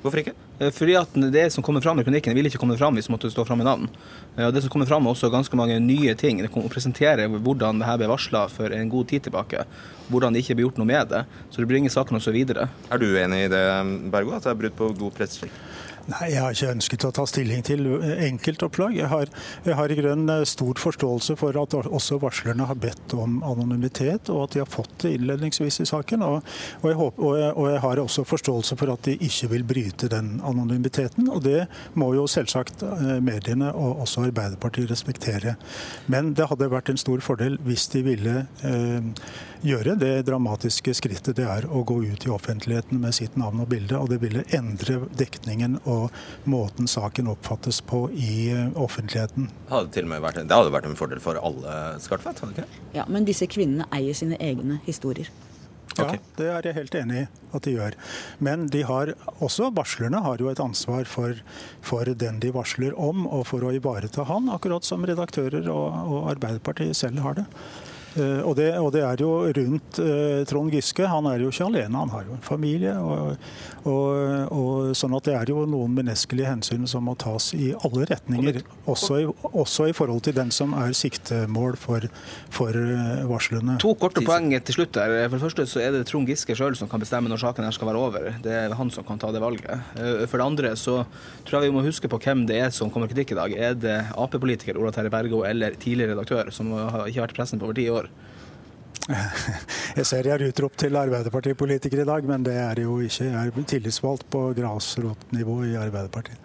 [0.00, 0.36] Hvorfor ikke?
[0.60, 3.30] Fordi at Det som kommer fram i kronikken, vil ikke komme fram hvis det måtte
[3.32, 3.88] stå fram i navn.
[4.36, 6.42] Og Det som kommer fram er også ganske mange nye ting.
[6.42, 9.64] Det kommer å presentere hvordan det her ble varsla for en god tid tilbake.
[10.12, 11.24] Hvordan det ikke ble gjort noe med det.
[11.48, 12.68] Så det bringer saken også videre.
[12.92, 13.64] Er du enig i det,
[14.12, 15.56] Bergo, at det er brudd på god presseskikk?
[16.10, 17.84] Nei, jeg har ikke ønsket å ta stilling til
[18.26, 18.96] enkeltopplag.
[18.98, 19.30] Jeg har,
[19.66, 24.30] jeg har i grunnen eh, stor forståelse for at også varslerne har bedt om anonymitet,
[24.32, 26.24] og at de har fått det innledningsvis i saken.
[26.26, 26.48] Og,
[26.80, 29.66] og, jeg, håper, og, jeg, og jeg, har også forståelse for at de ikke vil
[29.70, 31.30] bryte den anonymiteten.
[31.30, 31.68] Og det
[32.00, 35.54] må jo selvsagt eh, mediene og også Arbeiderpartiet respektere.
[36.10, 39.14] Men det hadde vært en stor fordel hvis de ville eh,
[39.64, 43.68] gjøre det dramatiske skrittet det er å gå ut i offentligheten med sitt navn og
[43.72, 43.98] bilde.
[43.98, 46.08] Og det ville endre dekningen og
[46.50, 49.50] måten saken oppfattes på i eh, offentligheten.
[49.70, 52.66] Hadde til og med vært, det hadde vært en fordel for alle Skartvedt, hadde det
[52.66, 52.82] ikke?
[52.96, 55.30] Ja, men disse kvinnene eier sine egne historier.
[55.98, 56.06] Ja,
[56.38, 57.96] det er jeg helt enig i at de gjør.
[58.38, 61.34] Men de har, også varslerne har jo et ansvar for,
[61.84, 66.30] for, den de varsler om, og for å ivareta han, akkurat som redaktører og, og
[66.36, 67.46] Arbeiderpartiet selv har det.
[68.18, 71.06] Eh, og det, og det, er jo rundt uh, Trond Giske.
[71.06, 72.94] Han er jo ikke alene, han har jo en familie.
[72.98, 73.36] Og,
[73.86, 78.08] og, og, sånn at det er jo noen menneskelige hensyn som må tas i alle
[78.10, 78.60] retninger.
[78.90, 82.06] Også i, også i forhold til den som er siktemål for,
[82.52, 83.78] for uh, varslene.
[83.82, 85.14] To korte poeng til slutt her.
[85.28, 87.76] For det første så er det Trond Giske sjøl som kan bestemme når saken her
[87.76, 88.30] skal være over.
[88.42, 89.70] Det er han som kan ta det valget.
[90.26, 91.02] For det andre så
[91.46, 93.54] tror jeg vi må huske på hvem det er som kommer kritikk i dag.
[93.54, 97.60] Er det Ap-politiker Ola Terje Bergo eller tidligere redaktør som har ikke vært i pressen
[97.60, 97.99] på over ti år?
[98.00, 98.10] År.
[99.08, 103.26] Jeg ser jeg har utropt til Arbeiderpartipolitiker i dag, men det er jo ikke.
[103.26, 106.38] Jeg er tillitsvalgt på grasrotnivå i Arbeiderpartiet.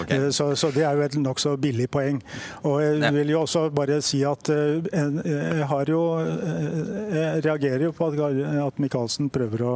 [0.00, 0.18] Okay.
[0.18, 2.20] Eh, så, så, det er jo et nokså billig poeng.
[2.68, 6.78] Og jeg vil jo også bare si at eh, jeg har jo eh,
[7.10, 9.74] Jeg reagerer jo på at Michaelsen prøver å,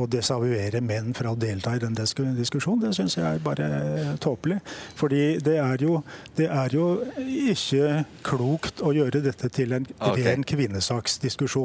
[0.00, 2.82] å desavuere menn fra å delta i den diskusjonen.
[2.86, 4.58] Det syns jeg er bare tåpelig.
[4.98, 6.00] Fordi det er, jo,
[6.38, 6.88] det er jo
[7.52, 10.26] ikke klokt å gjøre dette til en okay.
[10.26, 10.44] ren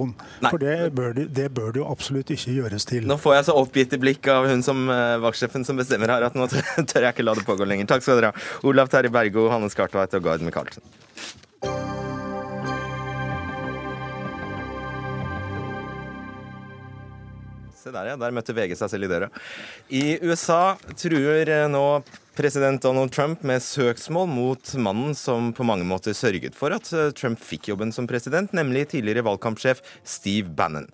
[0.01, 0.41] kvinnesaksdiskusjon.
[0.41, 0.51] Nei.
[0.51, 3.07] For det bør, det, det bør, det jo absolutt ikke gjøres til.
[3.07, 6.37] Nå får jeg så oppgitte blikk av hun som uh, vaktsjefen som bestemmer her, at
[6.37, 6.47] nå
[6.89, 7.89] tør jeg ikke la det pågå lenger.
[7.91, 8.49] Takk skal dere ha.
[8.67, 10.83] Olav Terje Bergo, Hannes Skartveit og Gard Micaelsen.
[17.81, 18.17] Se der, ja.
[18.21, 19.31] Der møtte VG seg selv i døra.
[19.89, 21.85] I USA truer eh, nå
[22.35, 27.09] president Donald Trump med søksmål mot mannen som på mange måter sørget for at eh,
[27.17, 30.87] Trump fikk jobben som president, nemlig tidligere valgkampsjef Steve Bannon.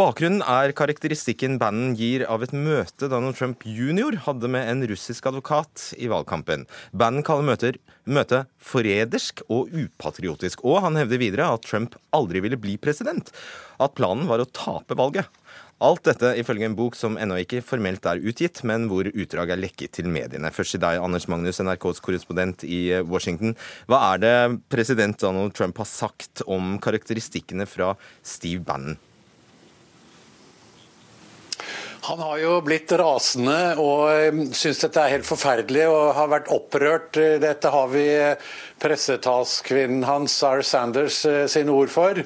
[0.00, 4.22] Bakgrunnen er karakteristikken Bannon gir av et møte Donald Trump jr.
[4.26, 6.64] hadde med en russisk advokat i valgkampen.
[6.92, 7.76] Bannon kaller
[8.10, 13.32] møtet forrædersk og upatriotisk, og han hevder videre at Trump aldri ville bli president.
[13.80, 15.28] At planen var å tape valget.
[15.80, 19.60] Alt dette ifølge en bok som ennå ikke formelt er utgitt, men hvor utdrag er
[19.62, 20.50] lekket til mediene.
[20.52, 23.54] Først til deg, Anders Magnus, NRKs korrespondent i eh, Washington.
[23.88, 24.34] Hva er det
[24.68, 29.00] president Donald Trump har sagt om karakteristikkene fra Steve Bannon?
[32.10, 36.52] Han har jo blitt rasende og eh, syns dette er helt forferdelig og har vært
[36.52, 37.24] opprørt.
[37.40, 38.08] Dette har vi
[38.84, 42.20] pressetalskvinnen hans, Sarah Sanders, sine ord for.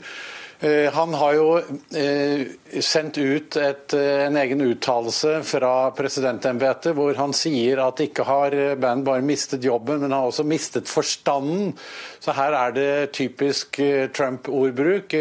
[0.65, 1.49] Eh, han har jo
[1.93, 2.47] eh,
[2.81, 8.57] sendt ut et, eh, en egen uttalelse fra presidentembetet hvor han sier at ikke har
[8.81, 11.75] band bare mistet jobben, men har også mistet forstanden.
[12.17, 13.77] Så her er det typisk
[14.17, 15.13] Trump-ordbruk.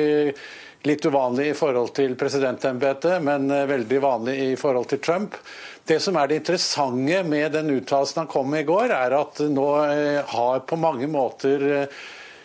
[0.84, 5.36] Litt uvanlig i forhold til presidentembetet, men veldig vanlig i forhold til Trump.
[5.84, 9.44] Det som er det interessante med den uttalelsen han kom med i går, er at
[9.52, 9.70] nå
[10.32, 11.88] har på mange måter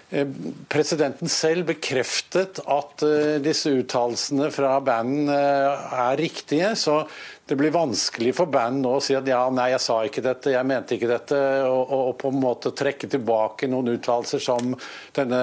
[0.09, 6.71] presidenten selv bekreftet at eh, disse uttalelsene fra banden eh, er riktige.
[6.77, 7.03] så
[7.49, 10.53] det blir vanskelig for band nå å si at ja, nei, jeg sa ikke dette,
[10.53, 14.75] jeg mente ikke dette, og, og på en måte trekke tilbake noen uttalelser som
[15.17, 15.43] denne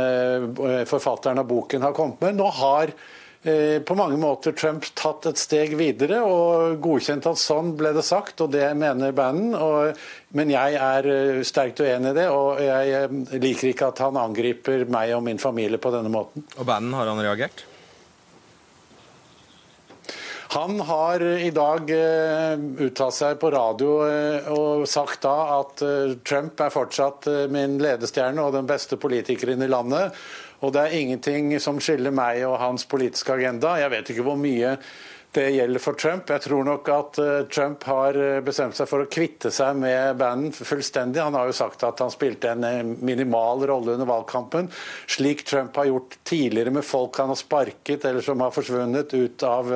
[0.00, 2.40] eh, forfatteren av boken har kommet med.
[2.40, 3.15] Nå har Eh,
[3.86, 8.40] på mange måter Trump tatt et steg videre og godkjent at sånn ble det sagt,
[8.42, 9.94] og det mener Bannon.
[10.36, 14.18] men jeg er eh, sterkt uenig i det, og jeg eh, liker ikke at han
[14.20, 16.46] angriper meg og min familie på denne måten.
[16.58, 17.66] Og Bannon, har han reagert?
[20.56, 21.90] Han har i dag
[22.80, 23.96] uttalt seg på radio
[24.54, 25.82] og sagt da at
[26.24, 30.14] Trump er fortsatt min ledestjerne og den beste politikeren i landet.
[30.64, 33.76] Og det er ingenting som skiller meg og hans politiske agenda.
[33.80, 34.76] Jeg vet ikke hvor mye
[35.36, 36.30] det gjelder for Trump.
[36.32, 40.16] Jeg tror nok at eh, Trump har eh, bestemt seg for å kvitte seg med
[40.20, 41.20] banden fullstendig.
[41.22, 44.70] Han har jo sagt at han spilte en eh, minimal rolle under valgkampen,
[45.10, 49.46] slik Trump har gjort tidligere med folk han har sparket eller som har forsvunnet ut
[49.46, 49.72] av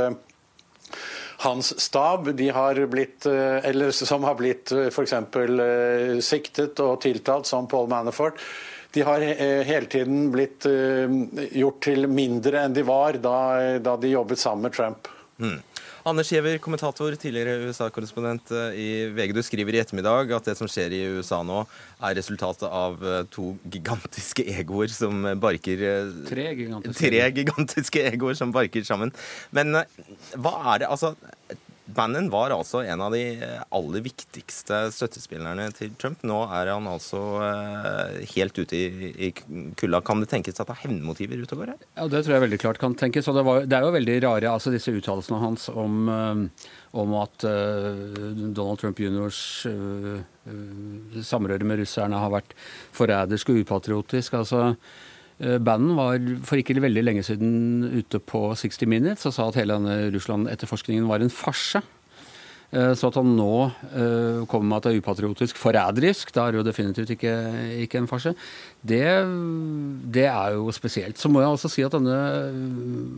[1.41, 5.15] hans stab, har blitt, eller som har blitt f.eks.
[6.27, 8.43] siktet og tiltalt, som Paul Manafort
[8.91, 11.11] de har eh, hele tiden blitt eh,
[11.61, 13.39] gjort til mindre enn de var da,
[13.83, 15.11] da de jobbet sammen med Trump.
[15.41, 15.61] Mm.
[16.11, 19.35] Anders Giæver, kommentator, tidligere USA-korrespondent eh, i VG.
[19.37, 21.63] Du skriver i ettermiddag at det som skjer i USA nå,
[22.01, 22.99] er resultatet av
[23.31, 25.85] to gigantiske egoer som barker
[26.29, 29.13] Tre gigantiske, tre gigantiske egoer som barker sammen.
[29.55, 29.85] Men
[30.35, 31.15] hva er det Altså,
[31.95, 33.23] Bannon var altså en av de
[33.75, 36.23] aller viktigste støttespillerne til Trump.
[36.27, 39.31] Nå er han altså uh, helt ute i, i
[39.81, 40.03] kulda.
[40.07, 41.83] Kan det tenkes at det er hevnmotiver ute og går her?
[41.99, 43.29] Ja, Det tror jeg veldig klart kan tenkes.
[43.31, 46.71] og Det, var, det er jo veldig rare altså disse uttalelsene hans om, uh,
[47.01, 49.39] om at Donald Trump juniors
[51.23, 52.57] samrøre med russerne har vært
[52.97, 54.35] forrædersk og upatriotisk.
[54.41, 54.75] altså
[55.41, 59.79] Bannon var for ikke veldig lenge siden ute på 60 Minutes og sa at hele
[59.79, 61.81] denne Russland-etterforskningen var en farse.
[62.71, 66.55] Eh, så at han nå uh, kommer med at det er upatriotisk, forræderisk, da er
[66.55, 67.33] det jo definitivt ikke,
[67.83, 68.33] ikke en farse.
[68.79, 69.03] Det,
[70.15, 71.19] det, er jo spesielt.
[71.19, 72.15] Så må jeg også si at denne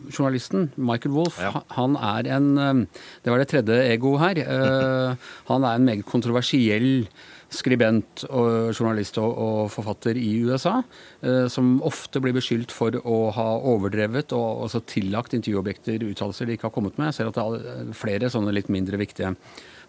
[0.09, 1.53] journalisten, Michael Wolff, ja.
[1.77, 2.89] han er en
[3.25, 4.41] Det var det tredje ego her.
[4.41, 5.21] Uh,
[5.53, 7.05] han er en meget kontroversiell
[7.53, 10.79] skribent og journalist og, og forfatter i USA,
[11.23, 16.57] eh, som ofte blir beskyldt for å ha overdrevet og også tillagt intervjuobjekter uttalelser de
[16.57, 17.11] ikke har kommet med.
[17.11, 19.35] Jeg ser at det er flere sånne litt mindre viktige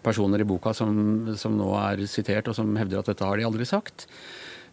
[0.04, 3.46] personer i boka som, som nå er sitert, og som hevder at dette har de
[3.48, 4.06] aldri sagt.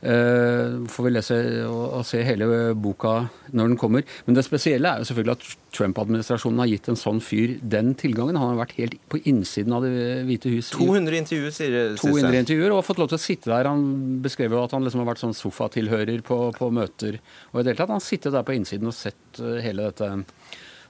[0.02, 1.36] Uh, får vi lese
[1.70, 4.06] og, se hele boka når den kommer.
[4.26, 8.40] Men det spesielle er jo selvfølgelig at Trump-administrasjonen har gitt en sånn fyr den tilgangen.
[8.40, 10.72] Han har vært helt på innsiden av Det hvite hus.
[10.74, 11.86] 200 intervjuer, sier det.
[12.02, 13.70] 200 intervjuer, og har fått lov til å sitte der.
[13.70, 17.22] Han beskrev jo at han liksom har vært sånn sofatilhører på, på møter.
[17.52, 19.92] Og i det hele tatt, han har sittet der på innsiden og sett uh, hele
[19.92, 20.12] dette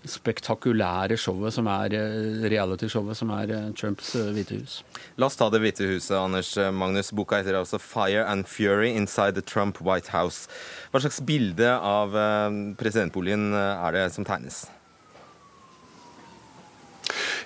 [0.07, 4.79] spektakulære showet som er eh, reality-showet som er eh, Trumps eh, Hvite hus.
[5.21, 7.11] La oss ta Det hvite huset, Anders Magnus.
[7.13, 10.49] Boka heter altså 'Fire and Fury Inside the Trump White House'.
[10.91, 12.11] Hva slags bilde av
[12.77, 14.65] presidentboligen er det som tegnes?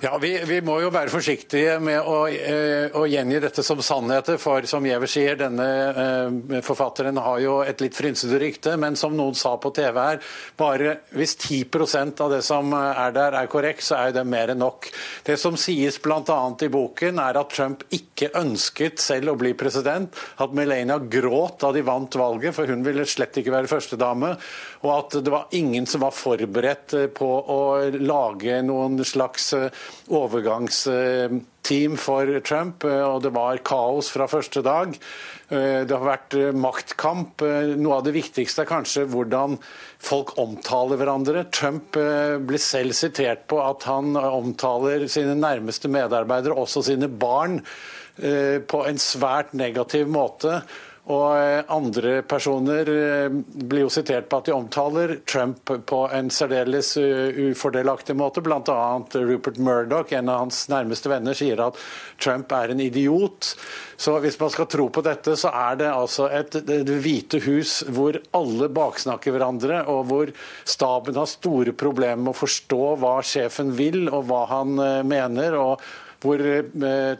[0.01, 4.35] Ja, vi, vi, må jo være forsiktige med å, eh, å, gjengi dette som sannheter.
[4.41, 8.75] For som Giæver sier, denne eh, forfatteren har jo et litt frynsete rykte.
[8.81, 10.19] Men som noen sa på TV her,
[10.59, 14.59] bare hvis 10% av det som er der er korrekt, så er det mer enn
[14.65, 14.89] nok.
[15.27, 16.39] Det som sies bl.a.
[16.65, 20.11] i boken, er at Trump ikke ønsket selv å bli president.
[20.43, 24.35] At Melania gråt da de vant valget, for hun ville slett ikke være førstedame.
[24.85, 27.61] og at det var ingen som var forberedt på å
[27.95, 29.53] lage noen slags
[30.11, 34.93] overgangsteam for Trump, og det var kaos fra første dag.
[35.49, 37.41] Det har vært maktkamp.
[37.77, 39.57] Noe av det viktigste er kanskje hvordan
[40.01, 41.45] folk omtaler hverandre.
[41.53, 47.61] Trump blir selv sitert på at han omtaler sine nærmeste medarbeidere, også sine barn,
[48.15, 50.61] på en svært negativ måte.
[51.05, 52.87] Og andre personer
[53.29, 58.41] blir jo sitert på at de omtaler Trump på en særdeles ufordelaktig måte.
[58.41, 58.77] Bl.a.
[59.13, 61.77] Rupert Murdoch, en av hans nærmeste venner, sier at
[62.17, 63.51] Trump er en idiot.
[64.01, 67.83] Så hvis man skal tro på dette, så er det altså et Det hvite hus
[67.93, 70.33] hvor alle baksnakker hverandre, og hvor
[70.65, 74.73] staben har store problemer med å forstå hva sjefen vil og hva han
[75.05, 75.53] mener.
[75.61, 75.85] og
[76.25, 76.41] hvor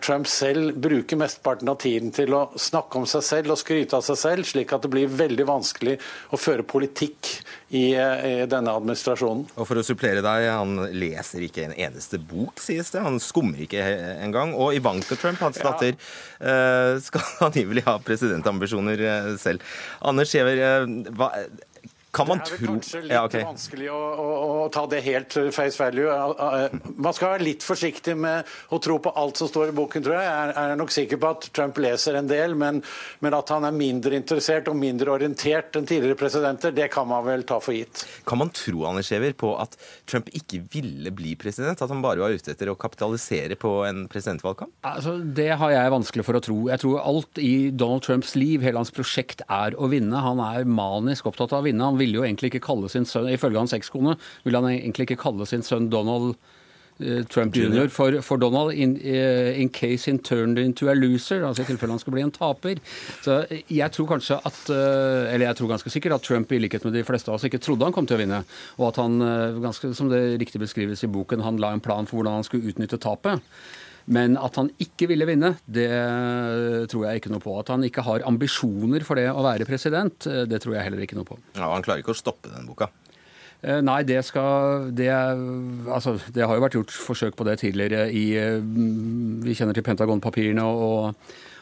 [0.04, 4.06] Trump selv bruker mesteparten av tiden til å snakke om seg selv og skryte av
[4.06, 5.96] seg selv, slik at det blir veldig vanskelig
[6.34, 7.30] å føre politikk
[7.70, 9.46] i, i denne administrasjonen.
[9.56, 13.04] Og for å supplere deg, Han leser ikke en eneste bok, sies det.
[13.06, 13.84] Han skummer ikke
[14.24, 14.56] engang.
[14.58, 15.72] Og Ivanka Trump, hans ja.
[15.72, 15.98] datter,
[17.06, 19.06] skal angivelig ha presidentambisjoner
[19.42, 19.64] selv.
[20.06, 20.64] Anders Giæver,
[22.16, 23.44] kan man tro Det er vel kanskje litt ja, okay.
[23.46, 26.08] vanskelig å, å, å, ta det helt face value.
[26.96, 30.18] Man skal være litt forsiktig med å tro på alt som står i boken, tror
[30.18, 30.30] jeg.
[30.30, 32.82] Jeg er nok sikker på at Trump leser en del, men,
[33.26, 37.26] men at han er mindre interessert og mindre orientert enn tidligere presidenter, det kan man
[37.28, 38.06] vel ta for gitt.
[38.28, 39.76] Kan man tro Anders Giæver, på at
[40.08, 41.82] Trump ikke ville bli president?
[41.84, 44.72] At han bare var ute etter å kapitalisere på en presidentvalgkamp?
[44.88, 46.60] Altså, det har jeg vanskelig for å tro.
[46.72, 50.24] Jeg tror alt i Donald Trumps liv, hele hans prosjekt, er å vinne.
[50.24, 51.84] Han er manisk opptatt av å vinne.
[51.84, 55.24] Han ville jo egentlig ikke kalle sin sønn Ifølge hans ekskone ville han egentlig ikke
[55.28, 56.38] kalle sin sønn Donald
[57.30, 57.90] Trump jr.
[57.92, 62.00] For, for Donald in, in, case he turned into a loser, altså i tilfelle han
[62.00, 62.80] skulle bli en taper.
[63.26, 66.96] Så jeg tror kanskje at, eller jeg tror ganske sikkert at Trump i likhet med
[66.96, 68.44] de fleste av oss ikke trodde han kom til å vinne,
[68.80, 69.20] og at han,
[69.64, 72.72] ganske som det riktig beskrives i boken, han la en plan for hvordan han skulle
[72.72, 73.44] utnytte tapet.
[74.06, 75.88] Men at han ikke ville vinne, det
[76.92, 77.56] tror jeg ikke noe på.
[77.58, 81.18] At han ikke har ambisjoner for det å være president, det tror jeg heller ikke
[81.18, 81.40] noe på.
[81.58, 82.92] Ja, Han klarer ikke å stoppe den boka?
[83.66, 88.26] Nei, det skal det, altså, det har jo vært gjort forsøk på det tidligere i
[89.42, 91.16] Vi kjenner til Pentagon-papirene og,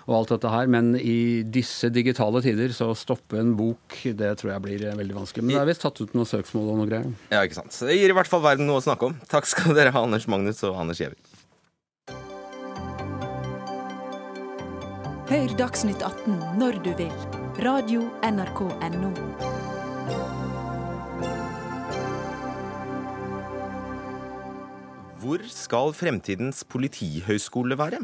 [0.10, 4.52] og alt dette her, men i disse digitale tider så stoppe en bok, det tror
[4.56, 5.46] jeg blir veldig vanskelig.
[5.48, 7.14] Men det er visst tatt ut noen søksmål og noe greier.
[7.32, 7.72] Ja, ikke sant.
[7.78, 9.16] Så det gir i hvert fall verden noe å snakke om.
[9.32, 11.16] Takk skal dere ha, Anders Magnus og Anders Giæver.
[15.34, 17.14] Hør Dagsnytt 18 når du vil.
[17.66, 19.10] Radio NRK Radio.nrk.no.
[25.24, 28.04] Hvor skal fremtidens politihøgskole være?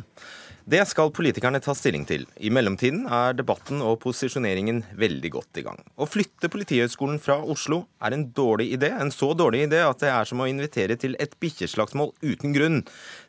[0.70, 2.28] Det skal politikerne ta stilling til.
[2.38, 5.80] I mellomtiden er debatten og posisjoneringen veldig godt i gang.
[5.98, 8.92] Å flytte Politihøgskolen fra Oslo er en dårlig idé.
[8.94, 12.84] En så dårlig idé at det er som å invitere til et bikkjeslagsmål uten grunn,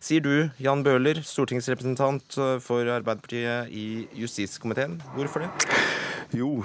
[0.04, 3.86] sier du, Jan Bøhler, stortingsrepresentant for Arbeiderpartiet i
[4.20, 5.00] justiskomiteen.
[5.16, 5.52] Hvorfor det?
[6.36, 6.60] Jo,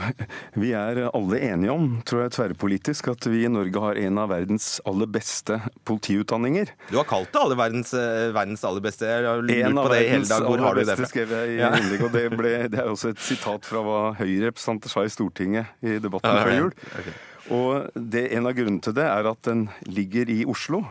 [0.53, 4.29] vi er alle enige om, tror jeg tverrpolitisk, at vi i Norge har en av
[4.29, 5.57] verdens aller beste
[5.89, 6.69] politiutdanninger.
[6.91, 9.09] Du har kalt det alle verdens, eh, verdens aller beste.
[9.09, 10.45] Jeg har lurt på det i hele dag.
[10.45, 11.09] Hvor har du det fra?
[11.11, 11.71] skrev jeg i ja.
[11.77, 15.85] innlegg, og det, ble, det, er også et sitat fra hva Høyre-representanter sa i Stortinget
[15.85, 16.75] i debatten ja, før jul.
[17.01, 17.15] Okay.
[17.55, 20.81] Og det, En av grunnene til det er at den ligger i Oslo,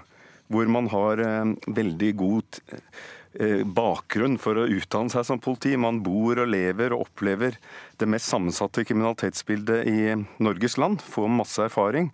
[0.53, 2.63] hvor man har eh, veldig god
[3.35, 5.73] Eh, bakgrunn for å utdanne seg som politi.
[5.75, 7.57] Man bor og lever og opplever
[7.99, 10.15] det mest sammensatte kriminalitetsbildet i
[10.45, 11.03] Norges land.
[11.03, 12.13] Får masse erfaring.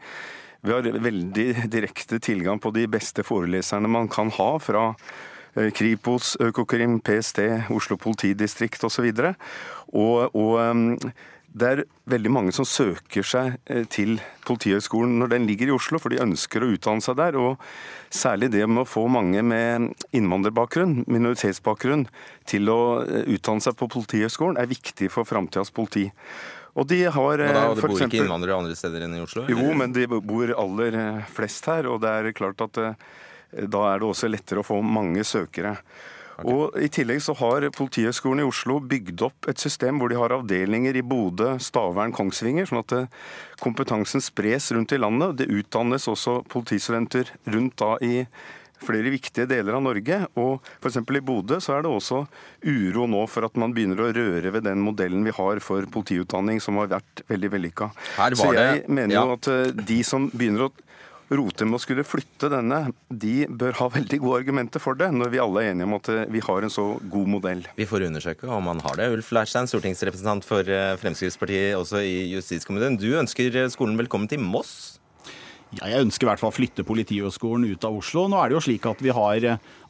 [0.64, 4.86] Vi har veldig direkte tilgang på de beste foreleserne man kan ha fra
[5.54, 7.42] Kripos, Økokrim, PST,
[7.74, 9.10] Oslo politidistrikt osv.
[9.90, 11.12] Og, og, eh,
[11.50, 11.80] det er
[12.10, 16.20] veldig mange som søker seg eh, til Politihøgskolen når den ligger i Oslo, for de
[16.22, 17.38] ønsker å utdanne seg der.
[17.40, 17.58] Og
[18.14, 22.06] særlig det med å få mange med innvandrerbakgrunn, minoritetsbakgrunn,
[22.50, 26.06] til å eh, utdanne seg på Politihøgskolen er viktig for framtidas politi.
[26.78, 29.42] Og de har Men da, Det bor eksempel, ikke innvandrere andre steder enn i Oslo?
[29.42, 29.58] Eller?
[29.58, 31.00] Jo, men de bor aller
[31.34, 31.90] flest her.
[31.90, 32.78] Og det er klart at
[33.50, 35.76] da er det også lettere å få mange søkere.
[36.40, 36.54] Okay.
[36.54, 40.32] Og I tillegg så har Politihøgskolen i Oslo bygd opp et system hvor de har
[40.32, 43.18] avdelinger i Bodø, Stavern, Kongsvinger, sånn at eh,
[43.60, 45.36] kompetansen spres rundt i landet.
[45.42, 48.24] Det utdannes også politistudenter rundt da i
[48.80, 50.22] flere viktige deler av Norge.
[50.40, 51.00] Og f.eks.
[51.02, 52.22] i Bodø så er det også
[52.64, 56.62] uro nå for at man begynner å røre ved den modellen vi har for politiutdanning,
[56.64, 57.90] som har vært veldig vellykka.
[58.32, 60.72] Så jeg mener jo at eh, de som begynner å
[61.30, 65.32] roter med å skulle flytte denne, de bør ha veldig gode argumenter for det, når
[65.34, 67.66] vi alle er enige om at vi har en så god modell.
[67.78, 69.10] Vi får undersøke om han har det.
[69.14, 70.66] Ulf Leirstein, stortingsrepresentant for
[71.02, 72.98] Fremskrittspartiet også i justiskomiteen.
[73.00, 74.98] Du ønsker skolen velkommen til Moss?
[75.78, 78.24] Ja, jeg ønsker i hvert fall å flytte Politihøgskolen ut av Oslo.
[78.26, 79.44] Nå er det jo slik at vi har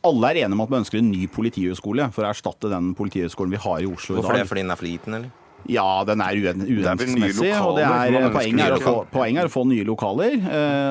[0.05, 3.57] Alle er enige om at vi ønsker en ny politihøgskole for å erstatte den politihøgskolen
[3.57, 4.29] vi har i Oslo Hvorfor i dag.
[4.29, 4.49] Hvorfor det?
[4.53, 5.40] Fordi den er for liten, eller?
[5.69, 7.53] Ja, den er uhensiktsmessig.
[7.61, 10.39] og det er, poenget, er å få, poenget er å få nye lokaler.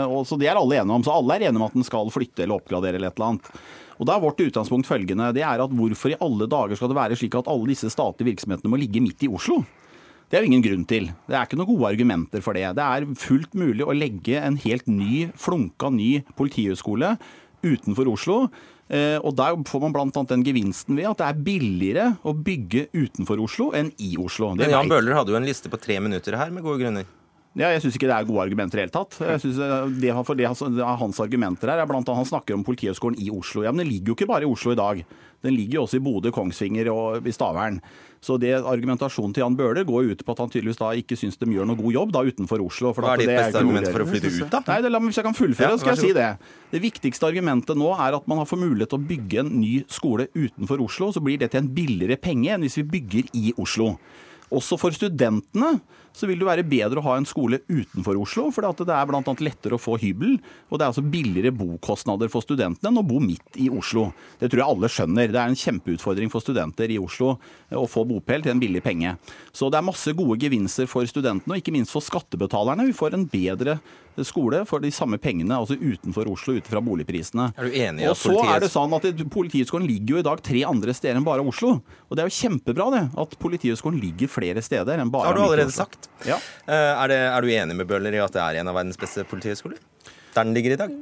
[0.05, 1.03] og så Det er alle enige om.
[1.03, 3.51] Så alle er enige om at den skal flytte eller oppgradere eller et eller annet.
[3.99, 5.33] Og da er Vårt utgangspunkt følgende.
[5.35, 8.31] det er at Hvorfor i alle dager skal det være slik at alle disse statlige
[8.31, 9.63] virksomhetene må ligge midt i Oslo?
[10.29, 11.09] Det er jo ingen grunn til.
[11.27, 12.67] Det er ikke noen gode argumenter for det.
[12.77, 17.15] Det er fullt mulig å legge en helt ny, flunka ny politihøgskole
[17.65, 18.37] utenfor Oslo.
[18.89, 20.23] Og Der får man bl.a.
[20.31, 24.55] den gevinsten ved at det er billigere å bygge utenfor Oslo enn i Oslo.
[24.57, 27.05] Det Men Jan Bøhler hadde jo en liste på tre minutter her, med gode grunner.
[27.57, 29.15] Ja, jeg syns ikke det er gode argumenter i det hele tatt.
[29.25, 29.57] Jeg synes
[29.99, 33.63] det, for det, Hans argumenter her er blant annet han snakker om Politihøgskolen i Oslo.
[33.65, 35.01] Ja, Men den ligger jo ikke bare i Oslo i dag.
[35.45, 37.81] Den ligger jo også i Bodø, Kongsvinger og i Stavern.
[38.19, 41.39] Så det Argumentasjonen til Jan Bøhler går ut på at han tydeligvis da ikke syns
[41.39, 42.91] de gjør noe god jobb da utenfor Oslo.
[42.97, 44.63] Hva er ditt beste argument for å flytte ut, da?
[44.67, 46.29] Nei, det, Hvis jeg kan fullføre, ja, skal jeg si det.
[46.73, 49.73] Det viktigste argumentet nå er at man har fått mulighet til å bygge en ny
[49.91, 51.13] skole utenfor Oslo.
[51.15, 53.93] Så blir det til en billigere penge enn hvis vi bygger i Oslo.
[54.55, 55.77] Også for studentene
[56.15, 59.21] så vil det være bedre å ha en skole utenfor Oslo, for det er bl.a.
[59.45, 60.37] lettere å få hybel.
[60.69, 64.09] Og det er altså billigere bokostnader for studentene enn å bo midt i Oslo.
[64.41, 65.31] Det tror jeg alle skjønner.
[65.31, 67.35] Det er en kjempeutfordring for studenter i Oslo
[67.71, 69.15] å få bopel til en billig penge.
[69.55, 72.89] Så det er masse gode gevinster for studentene, og ikke minst for skattebetalerne.
[72.89, 73.79] Vi får en bedre
[74.27, 77.49] skole for de samme pengene, altså utenfor Oslo, ut fra boligprisene.
[77.55, 80.27] Er du enig i at Og så er det sånn at Politihøgskolen ligger jo i
[80.27, 81.77] dag tre andre steder enn bare Oslo.
[82.09, 85.31] Og det er jo kjempebra det, at Politihøgskolen ligger flere steder enn bare Oslo.
[85.31, 85.85] Har du allerede Oslo.
[85.85, 86.09] sagt.
[86.27, 86.39] Ja.
[86.67, 89.25] Er, det, er, du enig med Bøhler i at det er en av verdens beste
[89.29, 89.79] politihøgskoler?
[90.35, 90.99] Der den ligger i dag?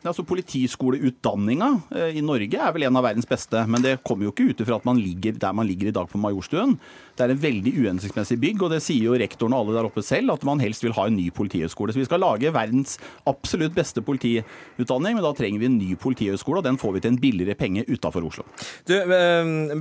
[0.00, 4.32] Altså Politiskoleutdanninga eh, i Norge er vel en av verdens beste, men det kommer jo
[4.32, 6.78] ikke ut ifra at man ligger der man ligger i dag på Majorstuen.
[7.18, 10.04] Det er en veldig uhensiktsmessig bygg, og det sier jo rektoren og alle der oppe
[10.06, 11.92] selv, at man helst vil ha en ny politihøgskole.
[11.92, 12.96] Så vi skal lage verdens
[13.28, 17.12] absolutt beste politiutdanning, men da trenger vi en ny politihøgskole, og den får vi til
[17.12, 18.46] en billigere penge utafor Oslo.
[18.88, 18.96] Du,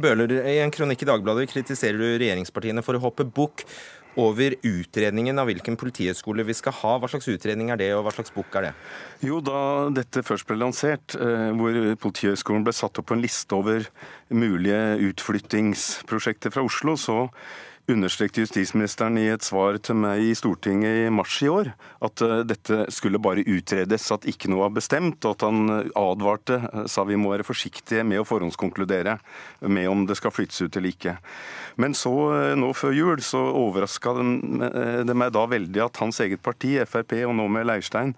[0.04, 3.64] Bøhler, i en kronikk i Dagbladet kritiserer du regjeringspartiene for å hoppe bukk
[4.20, 6.96] over utredningen av hvilken politihøgskole vi skal ha.
[7.00, 8.74] Hva slags utredning er det, og hva slags bok er det?
[9.26, 9.62] Jo, da
[9.96, 13.88] dette først ble lansert, hvor Politihøgskolen ble satt opp på en liste over
[14.30, 17.18] mulige utflyttingsprosjekter fra Oslo, så
[17.90, 21.72] understrekte justisministeren i et svar til meg i Stortinget i mars i år
[22.06, 26.60] at dette skulle bare utredes, at ikke noe var bestemt, og at han advarte,
[26.92, 29.18] sa vi må være forsiktige med å forhåndskonkludere
[29.68, 31.16] med om det skal flyttes ut eller ikke.
[31.80, 32.14] Men så,
[32.60, 34.16] nå før jul, så overraska
[35.08, 38.16] det meg da veldig at hans eget parti, Frp, og nå med Leirstein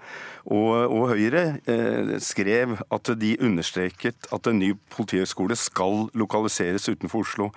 [0.49, 7.25] og, og Høyre, eh, skrev at de understreket at en ny politihøgskole skal lokaliseres utenfor
[7.25, 7.49] Oslo.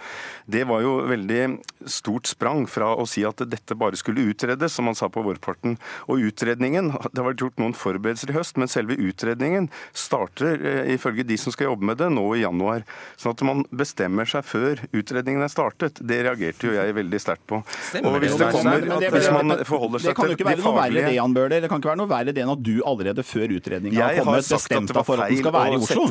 [0.50, 1.42] Det var jo veldig
[1.90, 5.78] stort sprang fra å si at dette bare skulle utredes, som han sa på vårparten.
[6.08, 10.94] Og utredningen, Det har vært gjort noen forberedelser i høst, men selve utredningen starter eh,
[10.94, 12.84] ifølge de som skal jobbe med det, nå i januar.
[13.16, 17.46] Sånn at man bestemmer seg før utredningen er startet, det reagerte jo jeg veldig sterkt
[17.50, 17.62] på.
[17.90, 20.76] Stemmer og hvis det, kommer, at hvis man forholder det kan jo ikke være noe
[20.76, 21.62] verre det, Jan Bøhler.
[21.64, 24.48] Det kan ikke være noe verre det enn at du allerede før utredningen har kommet
[24.48, 26.06] bestemt deg for at den skal være i Oslo.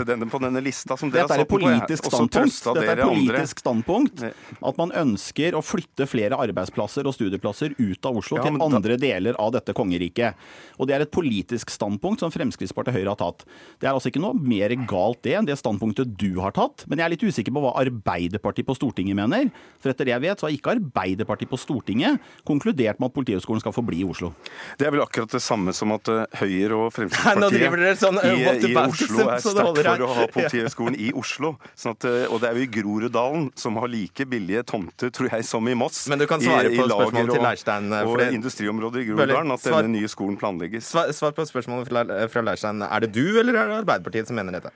[1.14, 2.60] Dette er et politisk standpunkt.
[2.70, 8.10] Dette er et politisk standpunkt at man ønsker å flytte flere arbeidsplasser og studieplasser ut
[8.10, 10.40] av Oslo til andre deler av dette kongeriket.
[10.80, 13.46] Og Det er et politisk standpunkt som Fremskrittspartiet og Høyre har tatt.
[13.82, 16.86] Det er altså ikke noe mer galt det enn det standpunktet du har tatt.
[16.88, 19.50] Men jeg er litt usikker på hva Arbeiderpartiet på Stortinget mener.
[19.82, 23.64] For etter det jeg vet, så har ikke Arbeiderpartiet på Stortinget konkludert med at Politihøgskolen
[23.64, 24.34] skal forbli i Oslo.
[24.80, 28.34] Det er vel akkurat det samme som at eh, Høyre og Fremskrittspartiet sånn, i,
[28.70, 31.54] i Oslo er sterkt for å ha Politihøgskolen i Oslo.
[31.80, 35.32] Sånn at, eh, og det er jo i Groruddalen som har like billige tomter, tror
[35.34, 36.04] jeg, som i Moss.
[36.12, 39.52] Men du kan svare I- på spørsmålet til Leirstein, Og, for Og industriområdet i Groruddalen,
[39.58, 40.88] at svar- denne nye skolen planlegges.
[40.94, 42.84] Svar, svar på spørsmålet fra, fra Leirstein.
[42.88, 44.72] Er det du eller er det Arbeiderpartiet som mener dette?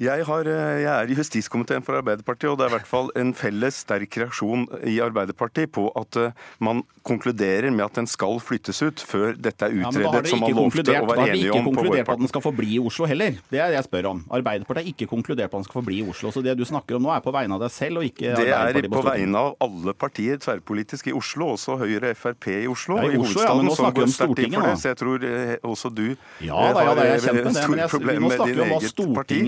[0.00, 3.10] Jeg, har, eh, jeg er i justiskomiteen for Arbeiderpartiet, og det er i hvert fall
[3.20, 8.38] en felles sterk reaksjon i Arbeiderpartiet på at eh, man konkluderer med at den skal
[8.40, 11.10] flyttes ut før dette er Ja, utredet, dere som man lovte å være har om.
[11.10, 13.36] Da har vi ikke konkludert på at den skal forbli i Oslo heller.
[13.52, 14.22] Det er det jeg spør om.
[14.40, 16.32] Arbeiderpartiet har ikke konkludert på at den skal forbli i Oslo.
[16.32, 18.48] Så det du snakker om nå er på vegne av deg selv og ikke Det
[18.56, 22.96] er på vegne av alle partier tverrpolitisk i Oslo, også Høyre og Frp i Oslo.
[23.02, 24.72] Ja, i og i Oslo, ja, men nå snakker vi om Stortinget nå.
[24.80, 26.06] Så jeg tror eh, også du
[26.40, 29.40] Ja da, ja, da, jeg har store vi problemer med din eget parti.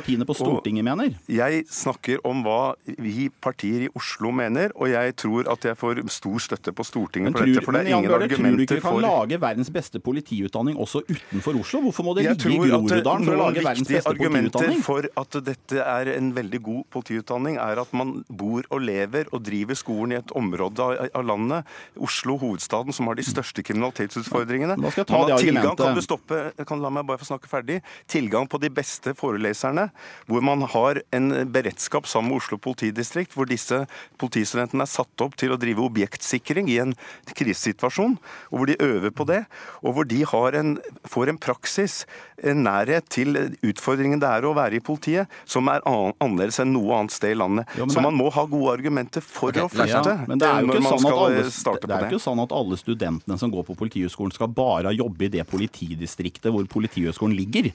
[0.00, 1.14] Partiene på Stortinget mener.
[1.30, 6.02] Jeg snakker om hva vi partier i Oslo mener, og jeg tror at jeg får
[6.12, 7.64] stor støtte på Stortinget for tror, dette.
[7.66, 10.78] For det er ingen Bøhler, tror du ikke vi kan for lage verdens beste politiutdanning
[10.80, 11.82] også utenfor Oslo?
[11.86, 14.82] Hvorfor må det ligge i Groruddalen for å lage verdens beste argumenter politiutdanning?
[14.86, 19.44] for at dette er en veldig god politiutdanning, er at man bor og lever og
[19.46, 21.68] driver skolen i et område av, landet,
[22.00, 24.78] Oslo, hovedstaden, som har de største kriminalitetsutfordringene.
[24.80, 25.60] Da skal jeg ta det argumentet.
[25.60, 27.80] tilgang, kan du stoppe, kan la meg bare få snakke ferdig,
[28.10, 29.89] tilgang på de beste foreleserne,
[30.30, 33.82] hvor man har en beredskap sammen med Oslo politidistrikt, hvor disse
[34.20, 36.94] politistudentene er satt opp til å drive objektsikring i en
[37.36, 38.16] krisesituasjon,
[38.50, 39.42] og hvor de øver på det,
[39.82, 40.76] og hvor de har en,
[41.08, 42.04] får en praksis,
[42.40, 43.36] en nærhet til
[43.66, 47.38] utfordringen det er å være i politiet, som er annerledes enn noe annet sted i
[47.40, 47.68] landet.
[47.78, 50.72] Jo, Så man må ha gode argumenter for å flytte Ja, men det er jo
[50.72, 54.34] ikke sånn at alle, det er ikke sånn at alle studentene som går på Politihøgskolen
[54.34, 57.70] skal bare jobbe i det politidistriktet hvor Politihøgskolen ligger.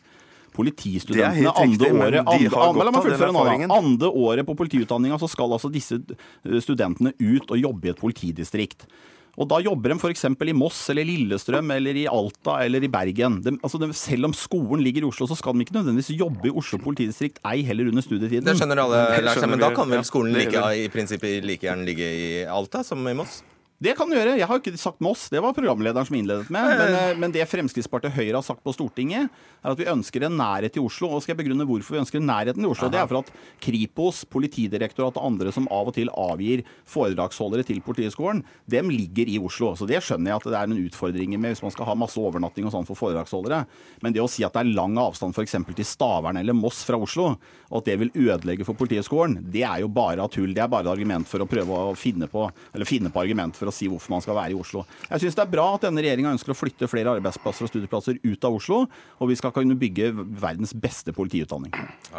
[0.56, 3.44] Politistudentene andre året, de andre, andre, nå,
[3.76, 8.00] andre året på politiutdanninga så skal altså disse eh, studentene ut og jobbe i et
[8.00, 8.88] politidistrikt.
[9.36, 10.24] Og Da jobber de f.eks.
[10.32, 13.42] i Moss eller Lillestrøm eller i Alta eller i Bergen.
[13.44, 16.48] De, altså de, selv om skolen ligger i Oslo, så skal de ikke nødvendigvis jobbe
[16.50, 18.48] i Oslo politidistrikt, ei heller under studietiden.
[18.48, 21.88] Det skjønner alle, Det skjønner men da kan vel skolen like, i prinsippet like gjerne
[21.88, 23.42] ligge i Alta som i Moss?
[23.76, 24.38] Det kan du gjøre.
[24.40, 25.26] Jeg har ikke sagt Moss.
[25.28, 26.64] Det var programlederen som innledet med.
[26.80, 29.28] Men, eh, men det Fremskrittspartiet Høyre har sagt på Stortinget,
[29.60, 31.10] er at vi ønsker en nærhet til Oslo.
[31.12, 32.88] Og skal jeg begrunne hvorfor vi ønsker nærheten til Oslo?
[32.88, 37.82] Det er for at Kripos, Politidirektoratet og andre som av og til avgir foredragsholdere til
[37.84, 39.74] Politihøgskolen, dem ligger i Oslo.
[39.76, 42.22] Så det skjønner jeg at det er noen utfordringer med hvis man skal ha masse
[42.22, 43.66] overnatting og sånn for foredragsholdere.
[44.00, 45.58] Men det å si at det er lang avstand f.eks.
[45.76, 47.34] til Stavern eller Moss fra Oslo,
[47.68, 50.56] og at det vil ødelegge for Politihøgskolen, det er jo bare tull.
[50.56, 53.58] Det er bare et argument for å prøve å finne på, eller finne på argument
[53.58, 54.86] for å si hvorfor man skal være i Oslo.
[55.10, 58.22] Jeg syns det er bra at denne regjeringa ønsker å flytte flere arbeidsplasser og studieplasser
[58.24, 58.82] ut av Oslo,
[59.20, 61.74] og vi skal kunne bygge verdens beste politiutdanning.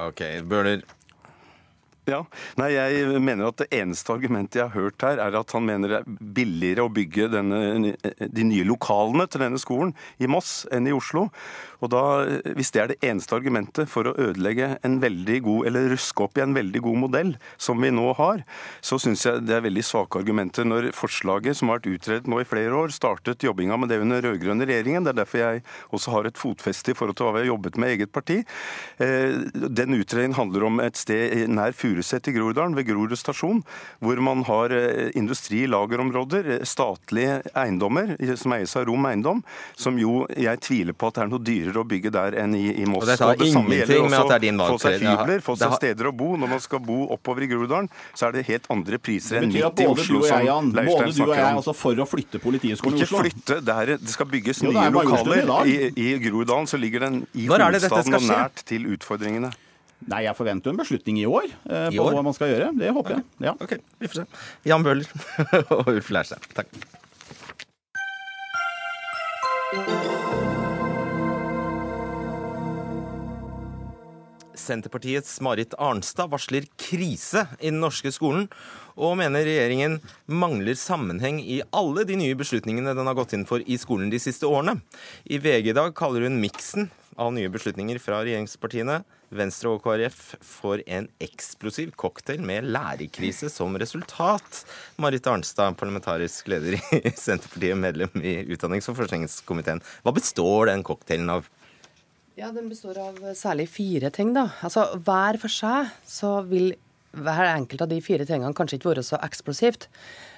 [0.06, 0.84] Ok, Bøhler.
[2.06, 2.20] Ja,
[2.54, 5.90] nei, Jeg mener at det eneste argumentet jeg har hørt her, er at han mener
[5.90, 7.94] det er billigere å bygge denne,
[8.30, 9.90] de nye lokalene til denne skolen
[10.22, 11.26] i Moss enn i Oslo.
[11.82, 12.02] Og da,
[12.56, 16.38] Hvis det er det eneste argumentet for å ødelegge en veldig god, eller ruske opp
[16.38, 18.44] i en veldig god modell som vi nå har,
[18.80, 22.40] så syns jeg det er veldig svake argumenter når forslaget som har vært utredet nå
[22.40, 25.04] i flere år, startet jobbinga med det under den rød-grønne regjeringen.
[25.04, 27.80] Det er derfor jeg også har et fotfeste i forhold til hva vi har jobbet
[27.82, 28.38] med i eget parti.
[29.02, 29.42] Eh,
[29.76, 33.62] Den utredningen handler om et sted nær Furuset i Groruddalen, ved Grorud stasjon,
[34.04, 39.42] hvor man har eh, industri-lagerområder, eh, statlige eiendommer som eies av Rom Eiendom,
[39.76, 42.66] som jo jeg tviler på at det er noe dyrere å bygge der enn i,
[42.82, 43.06] i Moss.
[43.06, 45.22] Og dette har det samme ingenting med at det er din Få seg valgkrets.
[45.22, 46.30] hybler, få seg steder å bo.
[46.36, 49.60] Når man skal bo oppover i Groruddalen, så er det helt andre priser enn midt
[49.62, 52.02] i både du Oslo, og jeg, som Jan, både du og jeg er altså for
[52.02, 54.96] å flytte Politihøgskolen i Ikke flytte, det, er, det skal bygges Jo, det nye er
[54.96, 55.54] lokaler.
[55.66, 55.76] I.
[55.96, 59.52] I Groruddalen så ligger den i hovedstaden og nært til utfordringene.
[60.06, 62.12] Nei, jeg forventer en beslutning i år eh, I på år?
[62.18, 62.68] hva man skal gjøre.
[62.78, 63.24] Det håper jeg.
[63.48, 63.56] Ja.
[63.56, 64.26] Ok, vi får se.
[64.68, 65.08] Jan Bøhler
[65.78, 66.44] og Ulf Leirstein.
[66.54, 66.76] Takk.
[74.56, 78.46] Senterpartiets Marit Arnstad varsler krise i den norske skolen,
[78.96, 79.98] og mener regjeringen
[80.32, 84.20] mangler sammenheng i alle de nye beslutningene den har gått inn for i skolen de
[84.22, 84.78] siste årene.
[85.28, 86.88] I VG i dag kaller hun miksen
[87.20, 89.02] av nye beslutninger fra regjeringspartiene,
[89.34, 94.60] Venstre og KrF, får en eksplosiv cocktail med lærerkrise som resultat.
[95.02, 99.82] Marit Arnstad, parlamentarisk leder i Senterpartiet, medlem i utdannings- og forskningskomiteen.
[100.06, 101.48] Hva består den cocktailen av?
[102.36, 104.34] Ja, Den består av særlig fire ting.
[104.36, 104.50] da.
[104.62, 106.74] Altså, Hver for seg så vil
[107.16, 109.86] hver enkelt av de fire tingene kanskje ikke være så eksplosivt.